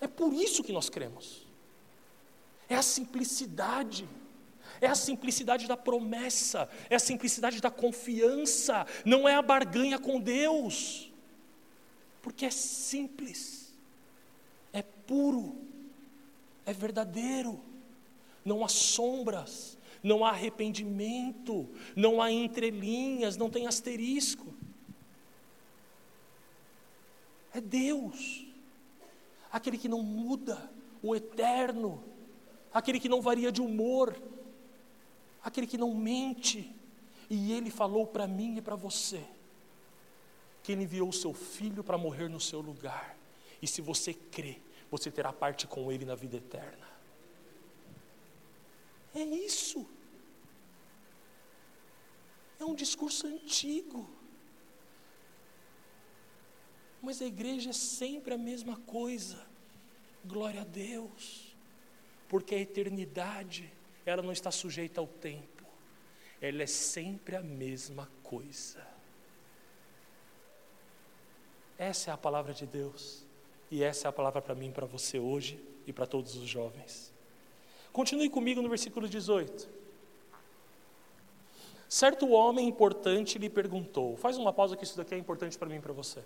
[0.00, 1.46] É por isso que nós cremos.
[2.68, 4.08] É a simplicidade.
[4.80, 10.20] É a simplicidade da promessa, é a simplicidade da confiança, não é a barganha com
[10.20, 11.10] Deus,
[12.20, 13.72] porque é simples,
[14.72, 15.65] é puro,
[16.66, 17.60] é verdadeiro,
[18.44, 24.52] não há sombras, não há arrependimento, não há entrelinhas, não tem asterisco.
[27.54, 28.44] É Deus,
[29.50, 30.70] aquele que não muda,
[31.02, 32.04] o eterno,
[32.74, 34.14] aquele que não varia de humor,
[35.42, 36.74] aquele que não mente.
[37.30, 39.24] E ele falou para mim e para você
[40.62, 43.16] que ele enviou o seu filho para morrer no seu lugar.
[43.62, 44.58] E se você crê,
[44.90, 46.86] você terá parte com Ele na vida eterna.
[49.14, 49.88] É isso.
[52.58, 54.08] É um discurso antigo.
[57.02, 59.46] Mas a igreja é sempre a mesma coisa.
[60.24, 61.56] Glória a Deus.
[62.28, 63.72] Porque a eternidade,
[64.04, 65.64] ela não está sujeita ao tempo.
[66.40, 68.86] Ela é sempre a mesma coisa.
[71.78, 73.25] Essa é a palavra de Deus.
[73.70, 77.12] E essa é a palavra para mim, para você hoje e para todos os jovens.
[77.92, 79.68] Continue comigo no versículo 18.
[81.88, 84.16] Certo homem importante lhe perguntou.
[84.16, 86.22] Faz uma pausa que isso daqui é importante para mim e para você.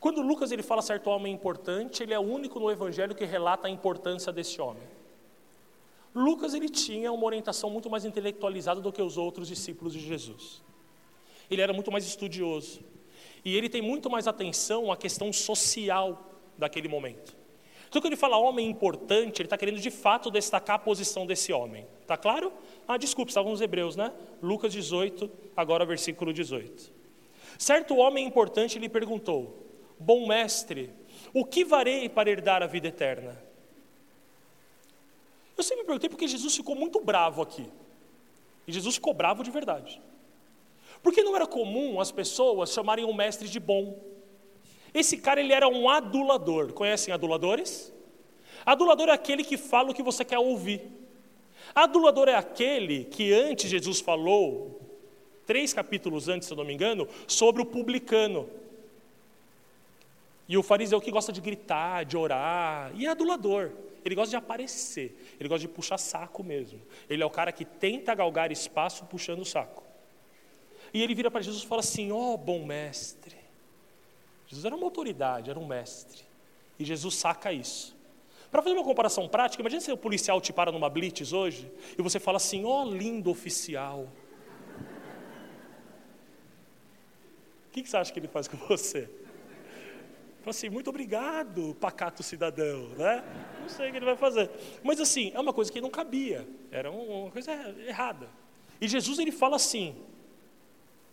[0.00, 3.66] Quando Lucas ele fala certo homem importante, ele é o único no evangelho que relata
[3.66, 4.82] a importância desse homem.
[6.14, 10.62] Lucas ele tinha uma orientação muito mais intelectualizada do que os outros discípulos de Jesus.
[11.50, 12.80] Ele era muito mais estudioso.
[13.46, 17.36] E ele tem muito mais atenção à questão social daquele momento.
[17.88, 21.52] Então, quando ele fala homem importante, ele está querendo de fato destacar a posição desse
[21.52, 21.86] homem.
[22.02, 22.52] Está claro?
[22.88, 24.12] Ah, desculpe, estavam nos Hebreus, né?
[24.42, 26.92] Lucas 18, agora versículo 18.
[27.56, 29.64] Certo homem importante lhe perguntou:
[29.96, 30.90] Bom mestre,
[31.32, 33.40] o que varei para herdar a vida eterna?
[35.56, 37.70] Eu sempre me perguntei porque Jesus ficou muito bravo aqui.
[38.66, 40.02] E Jesus ficou bravo de verdade.
[41.06, 43.96] Porque não era comum as pessoas chamarem o mestre de bom.
[44.92, 46.72] Esse cara ele era um adulador.
[46.72, 47.94] Conhecem aduladores?
[48.64, 50.82] Adulador é aquele que fala o que você quer ouvir.
[51.72, 54.80] Adulador é aquele que antes Jesus falou,
[55.46, 58.50] três capítulos antes, se eu não me engano, sobre o publicano.
[60.48, 63.70] E o fariseu que gosta de gritar, de orar, e é adulador.
[64.04, 66.82] Ele gosta de aparecer, ele gosta de puxar saco mesmo.
[67.08, 69.85] Ele é o cara que tenta galgar espaço puxando saco.
[70.92, 73.36] E ele vira para Jesus e fala assim: Ó oh, bom mestre.
[74.46, 76.22] Jesus era uma autoridade, era um mestre.
[76.78, 77.96] E Jesus saca isso.
[78.50, 82.02] Para fazer uma comparação prática, imagine se o policial te para numa blitz hoje e
[82.02, 84.08] você fala assim: Ó oh, lindo oficial.
[87.66, 89.10] O que, que você acha que ele faz com você?
[90.46, 93.24] Fala assim, muito obrigado, pacato cidadão, né?
[93.60, 94.48] Não sei o que ele vai fazer.
[94.80, 97.50] Mas assim, é uma coisa que não cabia, era uma coisa
[97.84, 98.30] errada.
[98.80, 99.96] E Jesus ele fala assim: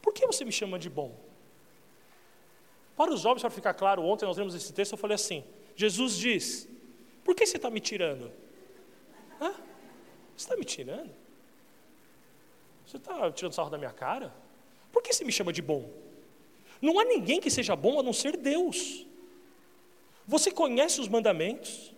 [0.04, 1.18] por que você me chama de bom?
[2.96, 5.46] Para os jovens, para ficar claro, ontem nós lemos esse texto, eu falei assim:
[5.78, 6.70] Jesus diz,
[7.24, 8.30] por que você está me tirando?
[9.42, 9.52] Hã?
[10.36, 11.10] Você está me tirando?
[12.86, 14.32] Você está tirando sarro da minha cara?
[14.92, 15.90] Por que você me chama de bom?
[16.82, 19.08] Não há ninguém que seja bom a não ser Deus.
[20.28, 21.94] Você conhece os mandamentos?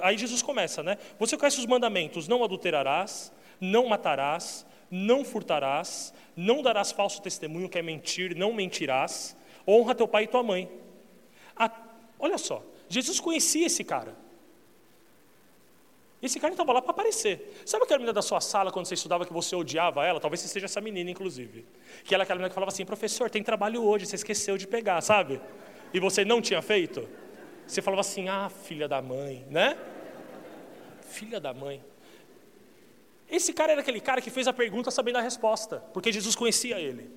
[0.00, 0.96] Aí Jesus começa, né?
[1.18, 7.78] Você conhece os mandamentos: não adulterarás, não matarás, não furtarás, não darás falso testemunho, que
[7.78, 10.70] é mentir, não mentirás, honra teu pai e tua mãe.
[11.56, 11.70] Ah,
[12.18, 14.14] olha só, Jesus conhecia esse cara.
[16.22, 17.62] Esse cara estava lá para aparecer.
[17.64, 20.18] Sabe aquela menina da sua sala, quando você estudava, que você odiava ela?
[20.18, 21.64] Talvez você seja essa menina, inclusive.
[22.04, 24.66] Que ela é aquela menina que falava assim, professor, tem trabalho hoje, você esqueceu de
[24.66, 25.40] pegar, sabe?
[25.92, 27.06] E você não tinha feito?
[27.66, 29.76] Você falava assim, ah, filha da mãe, né?
[31.02, 31.82] Filha da mãe.
[33.30, 36.78] Esse cara era aquele cara que fez a pergunta sabendo a resposta, porque Jesus conhecia
[36.78, 37.10] ele.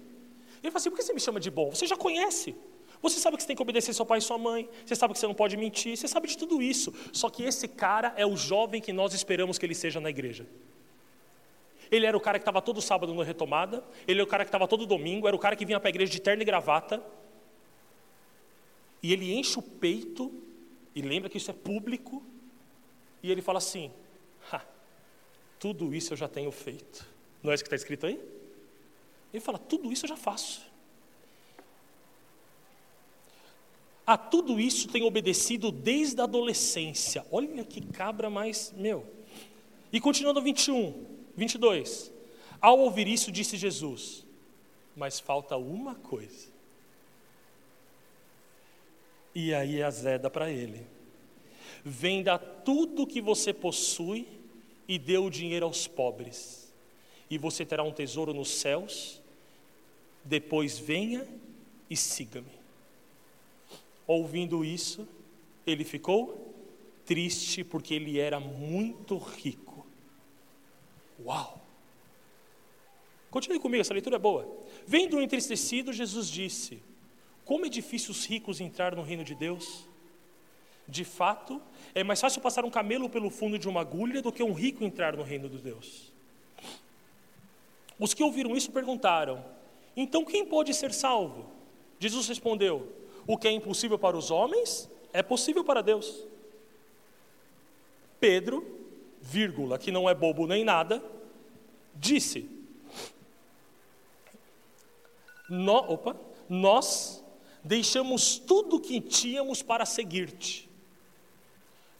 [0.62, 1.70] Ele falou assim: por que você me chama de bom?
[1.70, 2.55] Você já conhece.
[3.01, 5.20] Você sabe que você tem que obedecer seu pai e sua mãe, você sabe que
[5.20, 6.93] você não pode mentir, você sabe de tudo isso.
[7.14, 10.45] Só que esse cara é o jovem que nós esperamos que ele seja na igreja.
[11.89, 14.49] Ele era o cara que estava todo sábado na retomada, ele era o cara que
[14.49, 17.01] estava todo domingo, era o cara que vinha para a igreja de terno e gravata.
[19.01, 20.32] E ele enche o peito,
[20.93, 22.22] e lembra que isso é público,
[23.24, 23.91] e ele fala assim:
[25.60, 27.05] tudo isso eu já tenho feito.
[27.43, 28.20] Não é isso que está escrito aí?
[29.34, 30.68] Ele fala: tudo isso eu já faço.
[34.07, 37.24] A tudo isso tenho obedecido desde a adolescência.
[37.32, 39.05] Olha que cabra mais, meu.
[39.93, 41.05] E continuando 21,
[41.36, 42.12] 22.
[42.60, 44.26] Ao ouvir isso, disse Jesus:
[44.95, 46.47] Mas falta uma coisa.
[49.36, 50.88] E aí azeda para ele:
[51.84, 54.39] Venda tudo que você possui
[54.90, 56.74] e dê o dinheiro aos pobres,
[57.30, 59.22] e você terá um tesouro nos céus.
[60.26, 61.28] Depois venha
[61.88, 62.52] e siga-me.
[64.08, 65.08] Ouvindo isso,
[65.66, 66.52] ele ficou
[67.06, 69.86] triste porque ele era muito rico.
[71.24, 71.64] Uau!
[73.30, 74.66] Continue comigo, essa leitura é boa.
[74.88, 76.82] Vendo entristecido, Jesus disse:
[77.46, 79.88] Como é difícil os ricos entrar no reino de Deus?
[80.88, 81.62] De fato,
[81.94, 84.84] é mais fácil passar um camelo pelo fundo de uma agulha do que um rico
[84.84, 86.12] entrar no reino de Deus.
[87.98, 89.44] Os que ouviram isso perguntaram:
[89.96, 91.50] Então quem pode ser salvo?
[92.00, 96.26] Jesus respondeu: o que é impossível para os homens é possível para Deus.
[98.20, 98.66] Pedro,
[99.22, 101.04] vírgula, que não é bobo nem nada,
[101.96, 102.50] disse:
[105.50, 106.16] no, opa,
[106.48, 107.24] Nós
[107.64, 110.69] deixamos tudo o que tínhamos para seguir-te.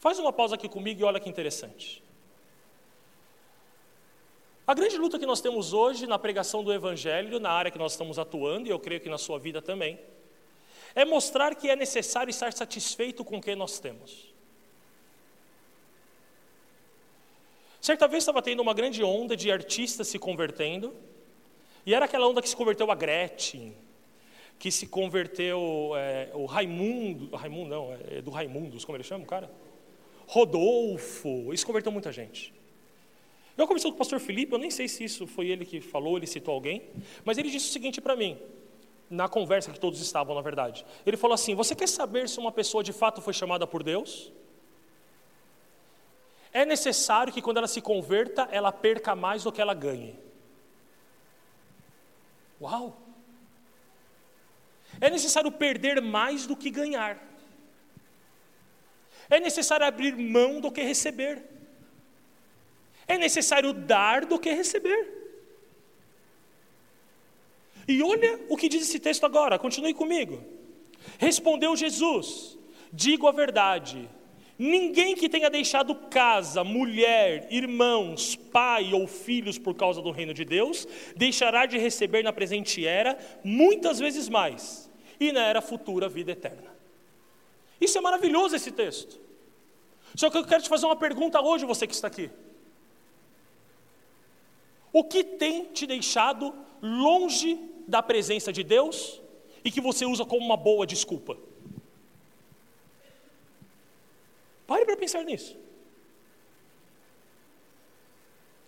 [0.00, 2.02] Faz uma pausa aqui comigo e olha que interessante.
[4.66, 7.92] A grande luta que nós temos hoje na pregação do Evangelho, na área que nós
[7.92, 10.00] estamos atuando, e eu creio que na sua vida também,
[10.94, 14.32] é mostrar que é necessário estar satisfeito com o que nós temos.
[17.78, 20.94] Certa vez estava tendo uma grande onda de artistas se convertendo,
[21.84, 23.76] e era aquela onda que se converteu a Gretchen,
[24.58, 29.26] que se converteu é, o Raimundo, Raimundo não, é do Raimundos, como ele chama o
[29.26, 29.50] cara?
[30.32, 32.54] Rodolfo, isso converteu muita gente.
[33.58, 36.16] Eu conversei com o pastor Felipe, eu nem sei se isso foi ele que falou,
[36.16, 36.82] ele citou alguém,
[37.24, 38.38] mas ele disse o seguinte para mim:
[39.10, 40.86] na conversa que todos estavam, na verdade.
[41.04, 44.32] Ele falou assim: Você quer saber se uma pessoa de fato foi chamada por Deus?
[46.52, 50.16] É necessário que quando ela se converta, ela perca mais do que ela ganhe.
[52.60, 52.96] Uau!
[55.00, 57.29] É necessário perder mais do que ganhar.
[59.30, 61.42] É necessário abrir mão do que receber.
[63.06, 65.20] É necessário dar do que receber.
[67.86, 70.42] E olha o que diz esse texto agora, continue comigo.
[71.18, 72.58] Respondeu Jesus:
[72.92, 74.08] Digo a verdade.
[74.58, 80.44] Ninguém que tenha deixado casa, mulher, irmãos, pai ou filhos por causa do reino de
[80.44, 86.32] Deus, deixará de receber na presente era muitas vezes mais, e na era futura vida
[86.32, 86.79] eterna.
[87.80, 89.18] Isso é maravilhoso esse texto.
[90.14, 92.30] Só que eu quero te fazer uma pergunta hoje, você que está aqui.
[94.92, 96.52] O que tem te deixado
[96.82, 99.20] longe da presença de Deus
[99.64, 101.36] e que você usa como uma boa desculpa.
[104.66, 105.58] Pare para pensar nisso.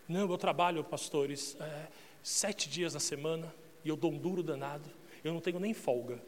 [0.08, 1.88] Não, eu trabalho, pastores, é,
[2.22, 3.54] sete dias na semana
[3.84, 4.88] e eu dou um duro danado.
[5.24, 6.20] Eu não tenho nem folga,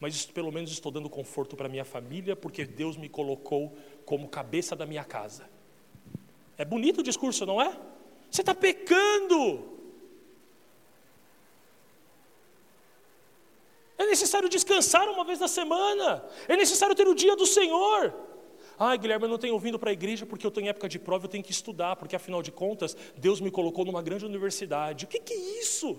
[0.00, 4.76] mas pelo menos estou dando conforto para minha família porque Deus me colocou como cabeça
[4.76, 5.48] da minha casa.
[6.58, 7.76] É bonito o discurso, não é?
[8.30, 9.76] Você está pecando.
[13.98, 16.24] É necessário descansar uma vez na semana.
[16.46, 18.14] É necessário ter o dia do Senhor.
[18.78, 20.98] Ai, Guilherme, eu não tenho vindo para a igreja porque eu estou em época de
[20.98, 25.06] prova, eu tenho que estudar, porque afinal de contas, Deus me colocou numa grande universidade.
[25.06, 25.98] O que, que é isso?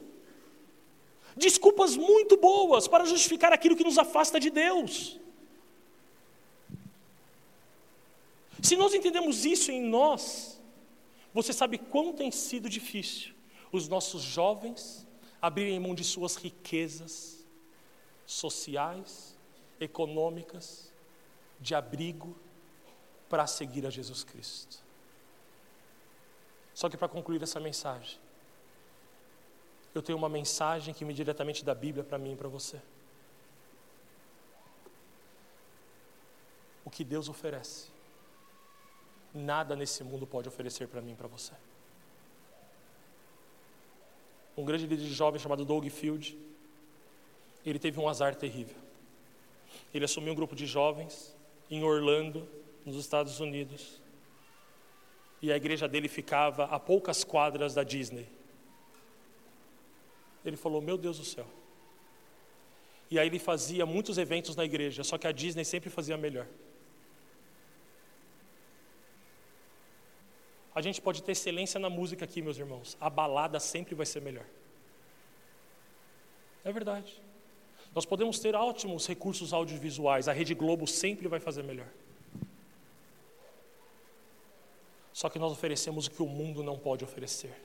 [1.37, 5.19] Desculpas muito boas para justificar aquilo que nos afasta de Deus.
[8.61, 10.59] Se nós entendemos isso em nós,
[11.31, 13.35] você sabe quão tem sido difícil
[13.71, 15.05] os nossos jovens
[15.39, 17.45] abrirem mão de suas riquezas
[18.25, 19.37] sociais,
[19.79, 20.91] econômicas,
[21.59, 22.35] de abrigo,
[23.29, 24.83] para seguir a Jesus Cristo.
[26.73, 28.19] Só que para concluir essa mensagem,
[29.97, 32.79] eu tenho uma mensagem que me diretamente da Bíblia para mim e para você.
[36.85, 37.89] O que Deus oferece,
[39.33, 41.53] nada nesse mundo pode oferecer para mim e para você.
[44.55, 46.37] Um grande líder de jovens chamado Doug Field,
[47.65, 48.75] ele teve um azar terrível.
[49.93, 51.35] Ele assumiu um grupo de jovens
[51.69, 52.47] em Orlando,
[52.85, 54.01] nos Estados Unidos,
[55.41, 58.27] e a igreja dele ficava a poucas quadras da Disney.
[60.49, 61.47] Ele falou: Meu Deus do céu.
[63.09, 66.47] E aí ele fazia muitos eventos na igreja, só que a Disney sempre fazia melhor.
[70.75, 72.95] A gente pode ter excelência na música aqui, meus irmãos.
[72.99, 74.45] A balada sempre vai ser melhor.
[76.63, 77.19] É verdade.
[77.95, 81.87] Nós podemos ter ótimos recursos audiovisuais, a Rede Globo sempre vai fazer melhor.
[85.11, 87.59] Só que nós oferecemos o que o mundo não pode oferecer,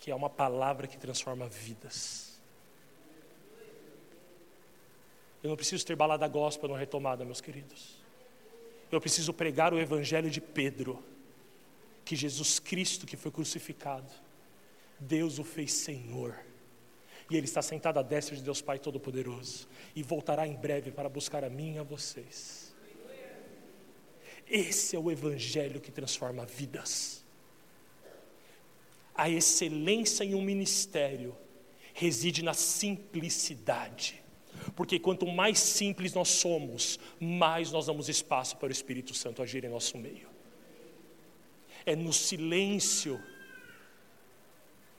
[0.00, 2.40] que é uma palavra que transforma vidas.
[5.42, 7.98] Eu não preciso ter balada gospel na retomada, meus queridos.
[8.90, 11.02] Eu preciso pregar o evangelho de Pedro,
[12.04, 14.10] que Jesus Cristo que foi crucificado,
[14.98, 16.38] Deus o fez Senhor.
[17.30, 19.68] E Ele está sentado à destra de Deus Pai Todo-Poderoso.
[19.94, 22.74] E voltará em breve para buscar a mim e a vocês.
[24.48, 27.19] Esse é o Evangelho que transforma vidas.
[29.14, 31.36] A excelência em um ministério
[31.92, 34.22] reside na simplicidade.
[34.74, 39.64] Porque quanto mais simples nós somos, mais nós damos espaço para o Espírito Santo agir
[39.64, 40.28] em nosso meio.
[41.84, 43.22] É no silêncio,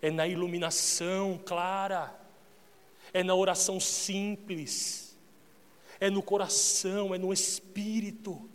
[0.02, 2.14] é na iluminação clara,
[3.14, 5.18] é na oração simples,
[6.00, 8.50] é no coração, é no espírito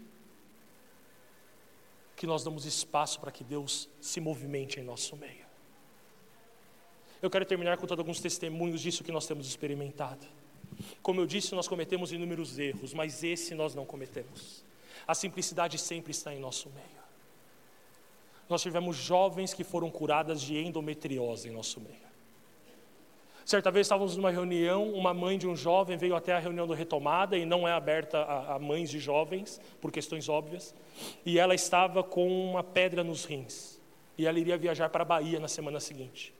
[2.17, 5.46] que nós damos espaço para que Deus se movimente em nosso meio.
[7.23, 10.27] Eu quero terminar contando alguns testemunhos disso que nós temos experimentado.
[11.03, 14.65] Como eu disse, nós cometemos inúmeros erros, mas esse nós não cometemos.
[15.07, 16.97] A simplicidade sempre está em nosso meio.
[18.49, 22.07] Nós tivemos jovens que foram curadas de endometriose em nosso meio.
[23.45, 26.75] Certa vez estávamos numa reunião, uma mãe de um jovem veio até a reunião do
[26.75, 30.75] retomada e não é aberta a, a, mães de jovens, por questões óbvias,
[31.25, 33.81] e ela estava com uma pedra nos rins.
[34.19, 36.35] E ela iria viajar para a Bahia na semana seguinte.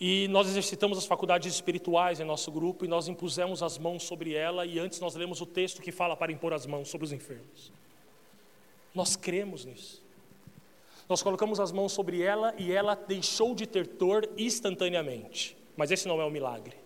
[0.00, 4.34] E nós exercitamos as faculdades espirituais em nosso grupo e nós impusemos as mãos sobre
[4.34, 7.12] ela e antes nós lemos o texto que fala para impor as mãos sobre os
[7.12, 7.72] enfermos.
[8.94, 10.02] Nós cremos nisso.
[11.08, 15.56] Nós colocamos as mãos sobre ela e ela deixou de ter dor instantaneamente.
[15.76, 16.76] Mas esse não é o um milagre.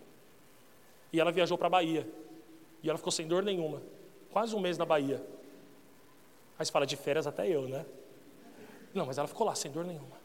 [1.12, 2.08] E ela viajou para a Bahia.
[2.82, 3.82] E ela ficou sem dor nenhuma.
[4.30, 5.24] Quase um mês na Bahia.
[6.58, 7.86] Você fala, de férias até eu, né?
[8.92, 10.17] Não, mas ela ficou lá sem dor nenhuma.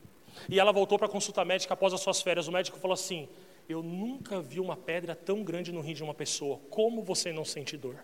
[0.49, 2.47] E ela voltou para a consulta médica após as suas férias.
[2.47, 3.27] O médico falou assim:
[3.67, 6.59] Eu nunca vi uma pedra tão grande no rim de uma pessoa.
[6.69, 8.03] Como você não sente dor?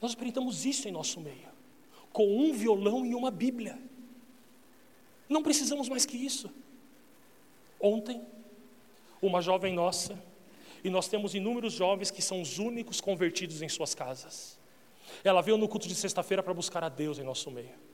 [0.00, 1.58] Nós experimentamos isso em nosso meio
[2.12, 3.78] com um violão e uma Bíblia.
[5.28, 6.50] Não precisamos mais que isso.
[7.80, 8.20] Ontem,
[9.20, 10.20] uma jovem nossa,
[10.82, 14.58] e nós temos inúmeros jovens que são os únicos convertidos em suas casas.
[15.22, 17.87] Ela veio no culto de sexta-feira para buscar a Deus em nosso meio.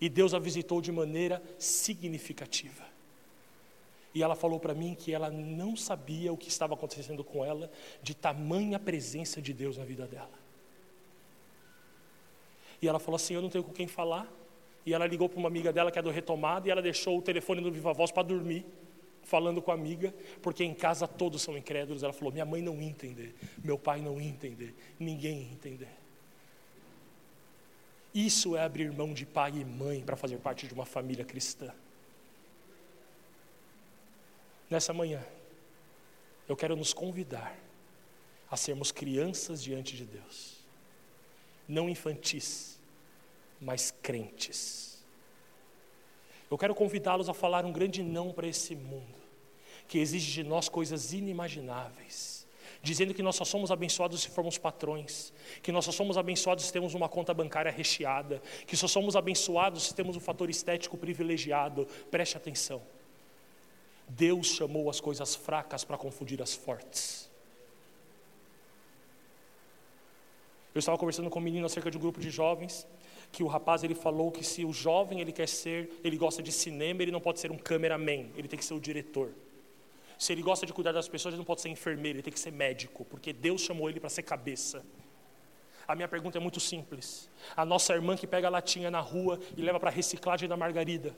[0.00, 2.84] E Deus a visitou de maneira significativa.
[4.14, 7.70] E ela falou para mim que ela não sabia o que estava acontecendo com ela,
[8.02, 10.38] de tamanha presença de Deus na vida dela.
[12.80, 14.30] E ela falou assim: Eu não tenho com quem falar.
[14.86, 17.22] E ela ligou para uma amiga dela que é do retomado e ela deixou o
[17.22, 18.66] telefone no Viva Voz para dormir,
[19.22, 22.02] falando com a amiga, porque em casa todos são incrédulos.
[22.02, 26.03] Ela falou: Minha mãe não ia entender, meu pai não ia entender, ninguém ia entender.
[28.14, 31.74] Isso é abrir mão de pai e mãe para fazer parte de uma família cristã.
[34.70, 35.22] Nessa manhã,
[36.48, 37.56] eu quero nos convidar
[38.50, 40.64] a sermos crianças diante de Deus,
[41.66, 42.74] não infantis
[43.64, 45.02] mas crentes.
[46.50, 49.16] Eu quero convidá-los a falar um grande não para esse mundo,
[49.88, 52.33] que exige de nós coisas inimagináveis,
[52.84, 55.32] dizendo que nós só somos abençoados se formos patrões,
[55.62, 59.84] que nós só somos abençoados se temos uma conta bancária recheada, que só somos abençoados
[59.84, 61.86] se temos um fator estético privilegiado.
[62.10, 62.82] Preste atenção.
[64.06, 67.30] Deus chamou as coisas fracas para confundir as fortes.
[70.74, 72.86] Eu estava conversando com um menino acerca de um grupo de jovens,
[73.32, 76.52] que o rapaz ele falou que se o jovem ele quer ser, ele gosta de
[76.52, 79.32] cinema, ele não pode ser um cameraman, ele tem que ser o diretor.
[80.18, 82.38] Se ele gosta de cuidar das pessoas, ele não pode ser enfermeiro, ele tem que
[82.40, 84.84] ser médico, porque Deus chamou ele para ser cabeça.
[85.86, 87.28] A minha pergunta é muito simples.
[87.56, 90.56] A nossa irmã que pega a latinha na rua e leva para a reciclagem da
[90.56, 91.14] Margarida.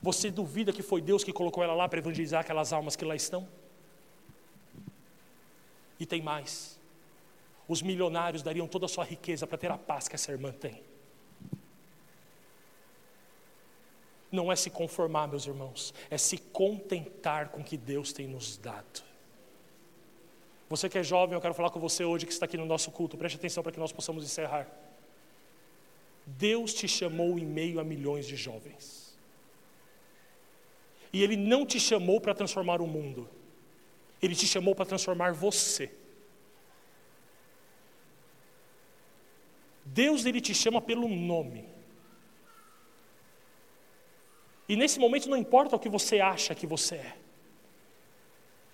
[0.00, 3.14] Você duvida que foi Deus que colocou ela lá para evangelizar aquelas almas que lá
[3.14, 3.48] estão?
[5.98, 6.78] E tem mais.
[7.66, 10.82] Os milionários dariam toda a sua riqueza para ter a paz que essa irmã tem.
[14.34, 18.56] Não é se conformar, meus irmãos, é se contentar com o que Deus tem nos
[18.56, 19.02] dado.
[20.68, 22.90] Você que é jovem, eu quero falar com você hoje que está aqui no nosso
[22.90, 24.66] culto, preste atenção para que nós possamos encerrar.
[26.26, 29.16] Deus te chamou em meio a milhões de jovens.
[31.12, 33.28] E Ele não te chamou para transformar o mundo,
[34.20, 35.90] Ele te chamou para transformar você.
[39.84, 41.73] Deus ele te chama pelo nome.
[44.68, 47.16] E nesse momento não importa o que você acha que você é.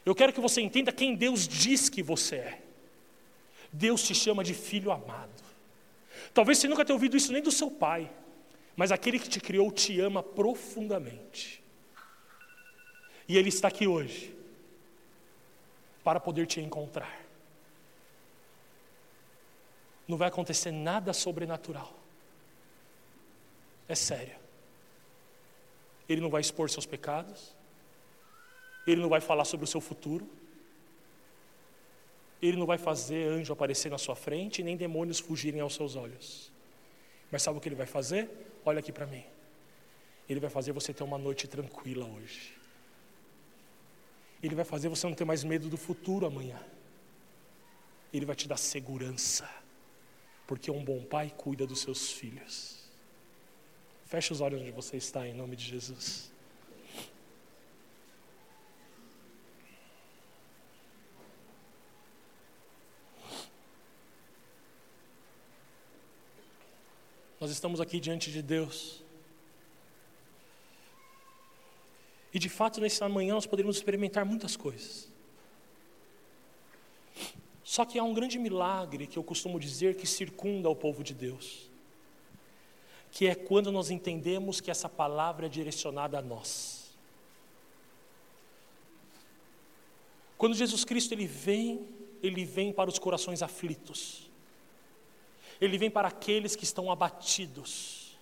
[0.04, 2.62] Eu quero que você entenda quem Deus diz que você é.
[3.72, 5.42] Deus te chama de filho amado.
[6.32, 8.10] Talvez você nunca tenha ouvido isso nem do seu pai,
[8.76, 11.62] mas aquele que te criou te ama profundamente.
[13.28, 14.34] E Ele está aqui hoje
[16.02, 17.20] para poder te encontrar.
[20.08, 21.96] Não vai acontecer nada sobrenatural.
[23.86, 24.39] É sério.
[26.10, 27.54] Ele não vai expor seus pecados,
[28.84, 30.28] ele não vai falar sobre o seu futuro,
[32.42, 36.50] ele não vai fazer anjo aparecer na sua frente, nem demônios fugirem aos seus olhos.
[37.30, 38.28] Mas sabe o que ele vai fazer?
[38.64, 39.22] Olha aqui para mim.
[40.28, 42.56] Ele vai fazer você ter uma noite tranquila hoje.
[44.42, 46.60] Ele vai fazer você não ter mais medo do futuro amanhã.
[48.12, 49.48] Ele vai te dar segurança,
[50.44, 52.79] porque um bom pai cuida dos seus filhos.
[54.10, 56.32] Feche os olhos onde você está, em nome de Jesus.
[67.38, 69.00] Nós estamos aqui diante de Deus.
[72.34, 75.08] E de fato, nessa manhã, nós poderíamos experimentar muitas coisas.
[77.62, 81.14] Só que há um grande milagre que eu costumo dizer que circunda o povo de
[81.14, 81.69] Deus
[83.10, 86.90] que é quando nós entendemos que essa palavra é direcionada a nós.
[90.38, 91.86] Quando Jesus Cristo ele vem,
[92.22, 94.30] ele vem para os corações aflitos.
[95.60, 98.16] Ele vem para aqueles que estão abatidos.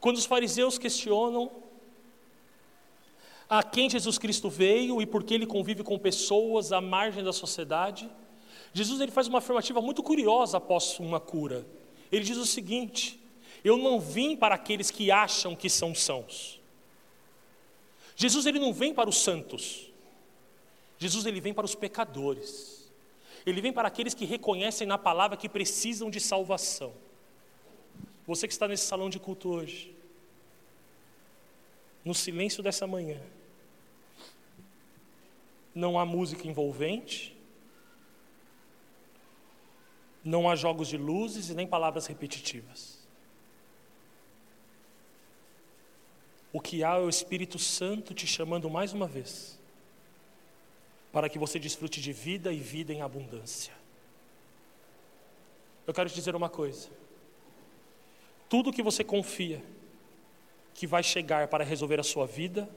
[0.00, 1.50] Quando os fariseus questionam
[3.48, 7.32] a quem Jesus Cristo veio e por que ele convive com pessoas à margem da
[7.32, 8.10] sociedade,
[8.72, 11.66] Jesus ele faz uma afirmativa muito curiosa após uma cura.
[12.10, 13.17] Ele diz o seguinte:
[13.64, 16.60] eu não vim para aqueles que acham que são sãos.
[18.16, 19.90] Jesus ele não vem para os santos.
[20.98, 22.90] Jesus ele vem para os pecadores.
[23.46, 26.92] Ele vem para aqueles que reconhecem na palavra que precisam de salvação.
[28.26, 29.94] Você que está nesse salão de culto hoje,
[32.04, 33.20] no silêncio dessa manhã,
[35.74, 37.36] não há música envolvente,
[40.24, 42.97] não há jogos de luzes e nem palavras repetitivas.
[46.52, 49.58] O que há é o Espírito Santo te chamando mais uma vez,
[51.12, 53.72] para que você desfrute de vida e vida em abundância.
[55.86, 56.88] Eu quero te dizer uma coisa:
[58.48, 59.62] tudo que você confia
[60.74, 62.68] que vai chegar para resolver a sua vida,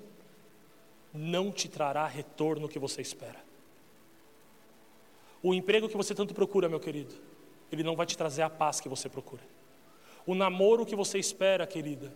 [1.14, 3.40] não te trará retorno que você espera.
[5.44, 7.14] O emprego que você tanto procura, meu querido,
[7.72, 9.42] ele não vai te trazer a paz que você procura.
[10.26, 12.12] O namoro que você espera, querida,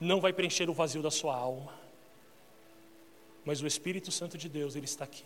[0.00, 1.78] não vai preencher o vazio da sua alma.
[3.44, 5.24] Mas o Espírito Santo de Deus, ele está aqui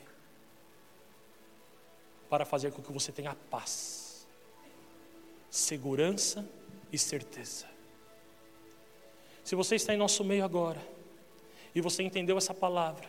[2.28, 4.26] para fazer com que você tenha paz,
[5.48, 6.48] segurança
[6.92, 7.66] e certeza.
[9.44, 10.80] Se você está em nosso meio agora
[11.74, 13.08] e você entendeu essa palavra,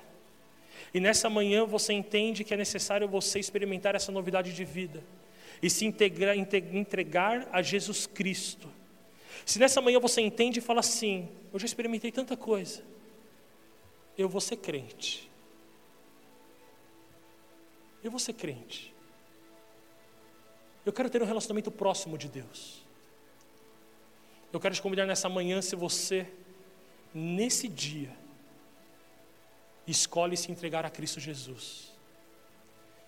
[0.94, 5.04] e nessa manhã você entende que é necessário você experimentar essa novidade de vida
[5.62, 8.70] e se integrar, entregar a Jesus Cristo
[9.44, 12.84] se nessa manhã você entende e fala assim: Eu já experimentei tanta coisa,
[14.18, 15.30] eu vou ser crente.
[18.04, 18.94] Eu vou ser crente.
[20.86, 22.84] Eu quero ter um relacionamento próximo de Deus.
[24.54, 26.28] Eu quero te convidar nessa manhã, se você,
[27.14, 28.16] nesse dia,
[29.88, 31.92] escolhe se entregar a Cristo Jesus,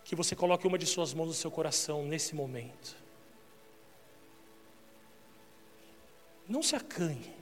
[0.03, 2.95] que você coloque uma de suas mãos no seu coração nesse momento.
[6.47, 7.35] Não se acanhe.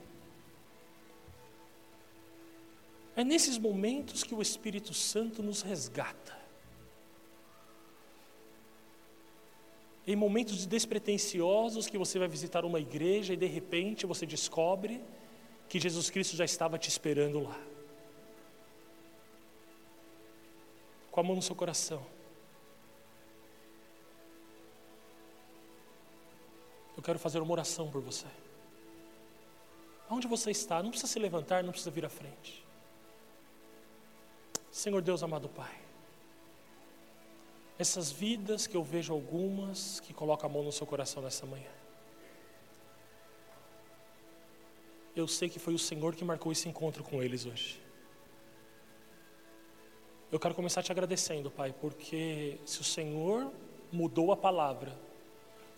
[3.15, 6.37] É nesses momentos que o Espírito Santo nos resgata.
[10.07, 15.01] Em momentos despretensiosos que você vai visitar uma igreja e de repente você descobre
[15.69, 17.59] que Jesus Cristo já estava te esperando lá.
[21.09, 22.05] Com a mão no seu coração.
[26.97, 28.27] Eu quero fazer uma oração por você.
[30.09, 32.63] Onde você está, não precisa se levantar, não precisa vir à frente.
[34.71, 35.73] Senhor Deus amado Pai,
[37.79, 41.71] essas vidas que eu vejo algumas que colocam a mão no seu coração nessa manhã.
[45.15, 47.81] Eu sei que foi o Senhor que marcou esse encontro com eles hoje.
[50.29, 53.51] Eu quero começar te agradecendo, Pai, porque se o Senhor
[53.91, 54.97] mudou a palavra,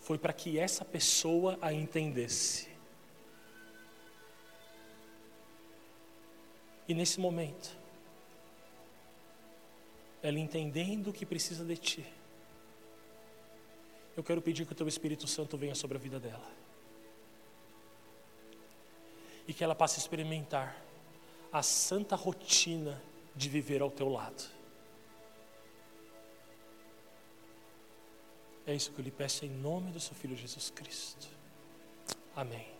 [0.00, 2.68] foi para que essa pessoa a entendesse.
[6.88, 7.76] E nesse momento,
[10.22, 12.06] ela entendendo que precisa de Ti,
[14.16, 16.50] eu quero pedir que o Teu Espírito Santo venha sobre a vida dela.
[19.46, 20.76] E que ela passe a experimentar
[21.52, 23.00] a santa rotina
[23.36, 24.42] de viver ao Teu lado.
[28.66, 31.28] É isso que eu lhe peço em nome do Seu Filho Jesus Cristo.
[32.34, 32.77] Amém.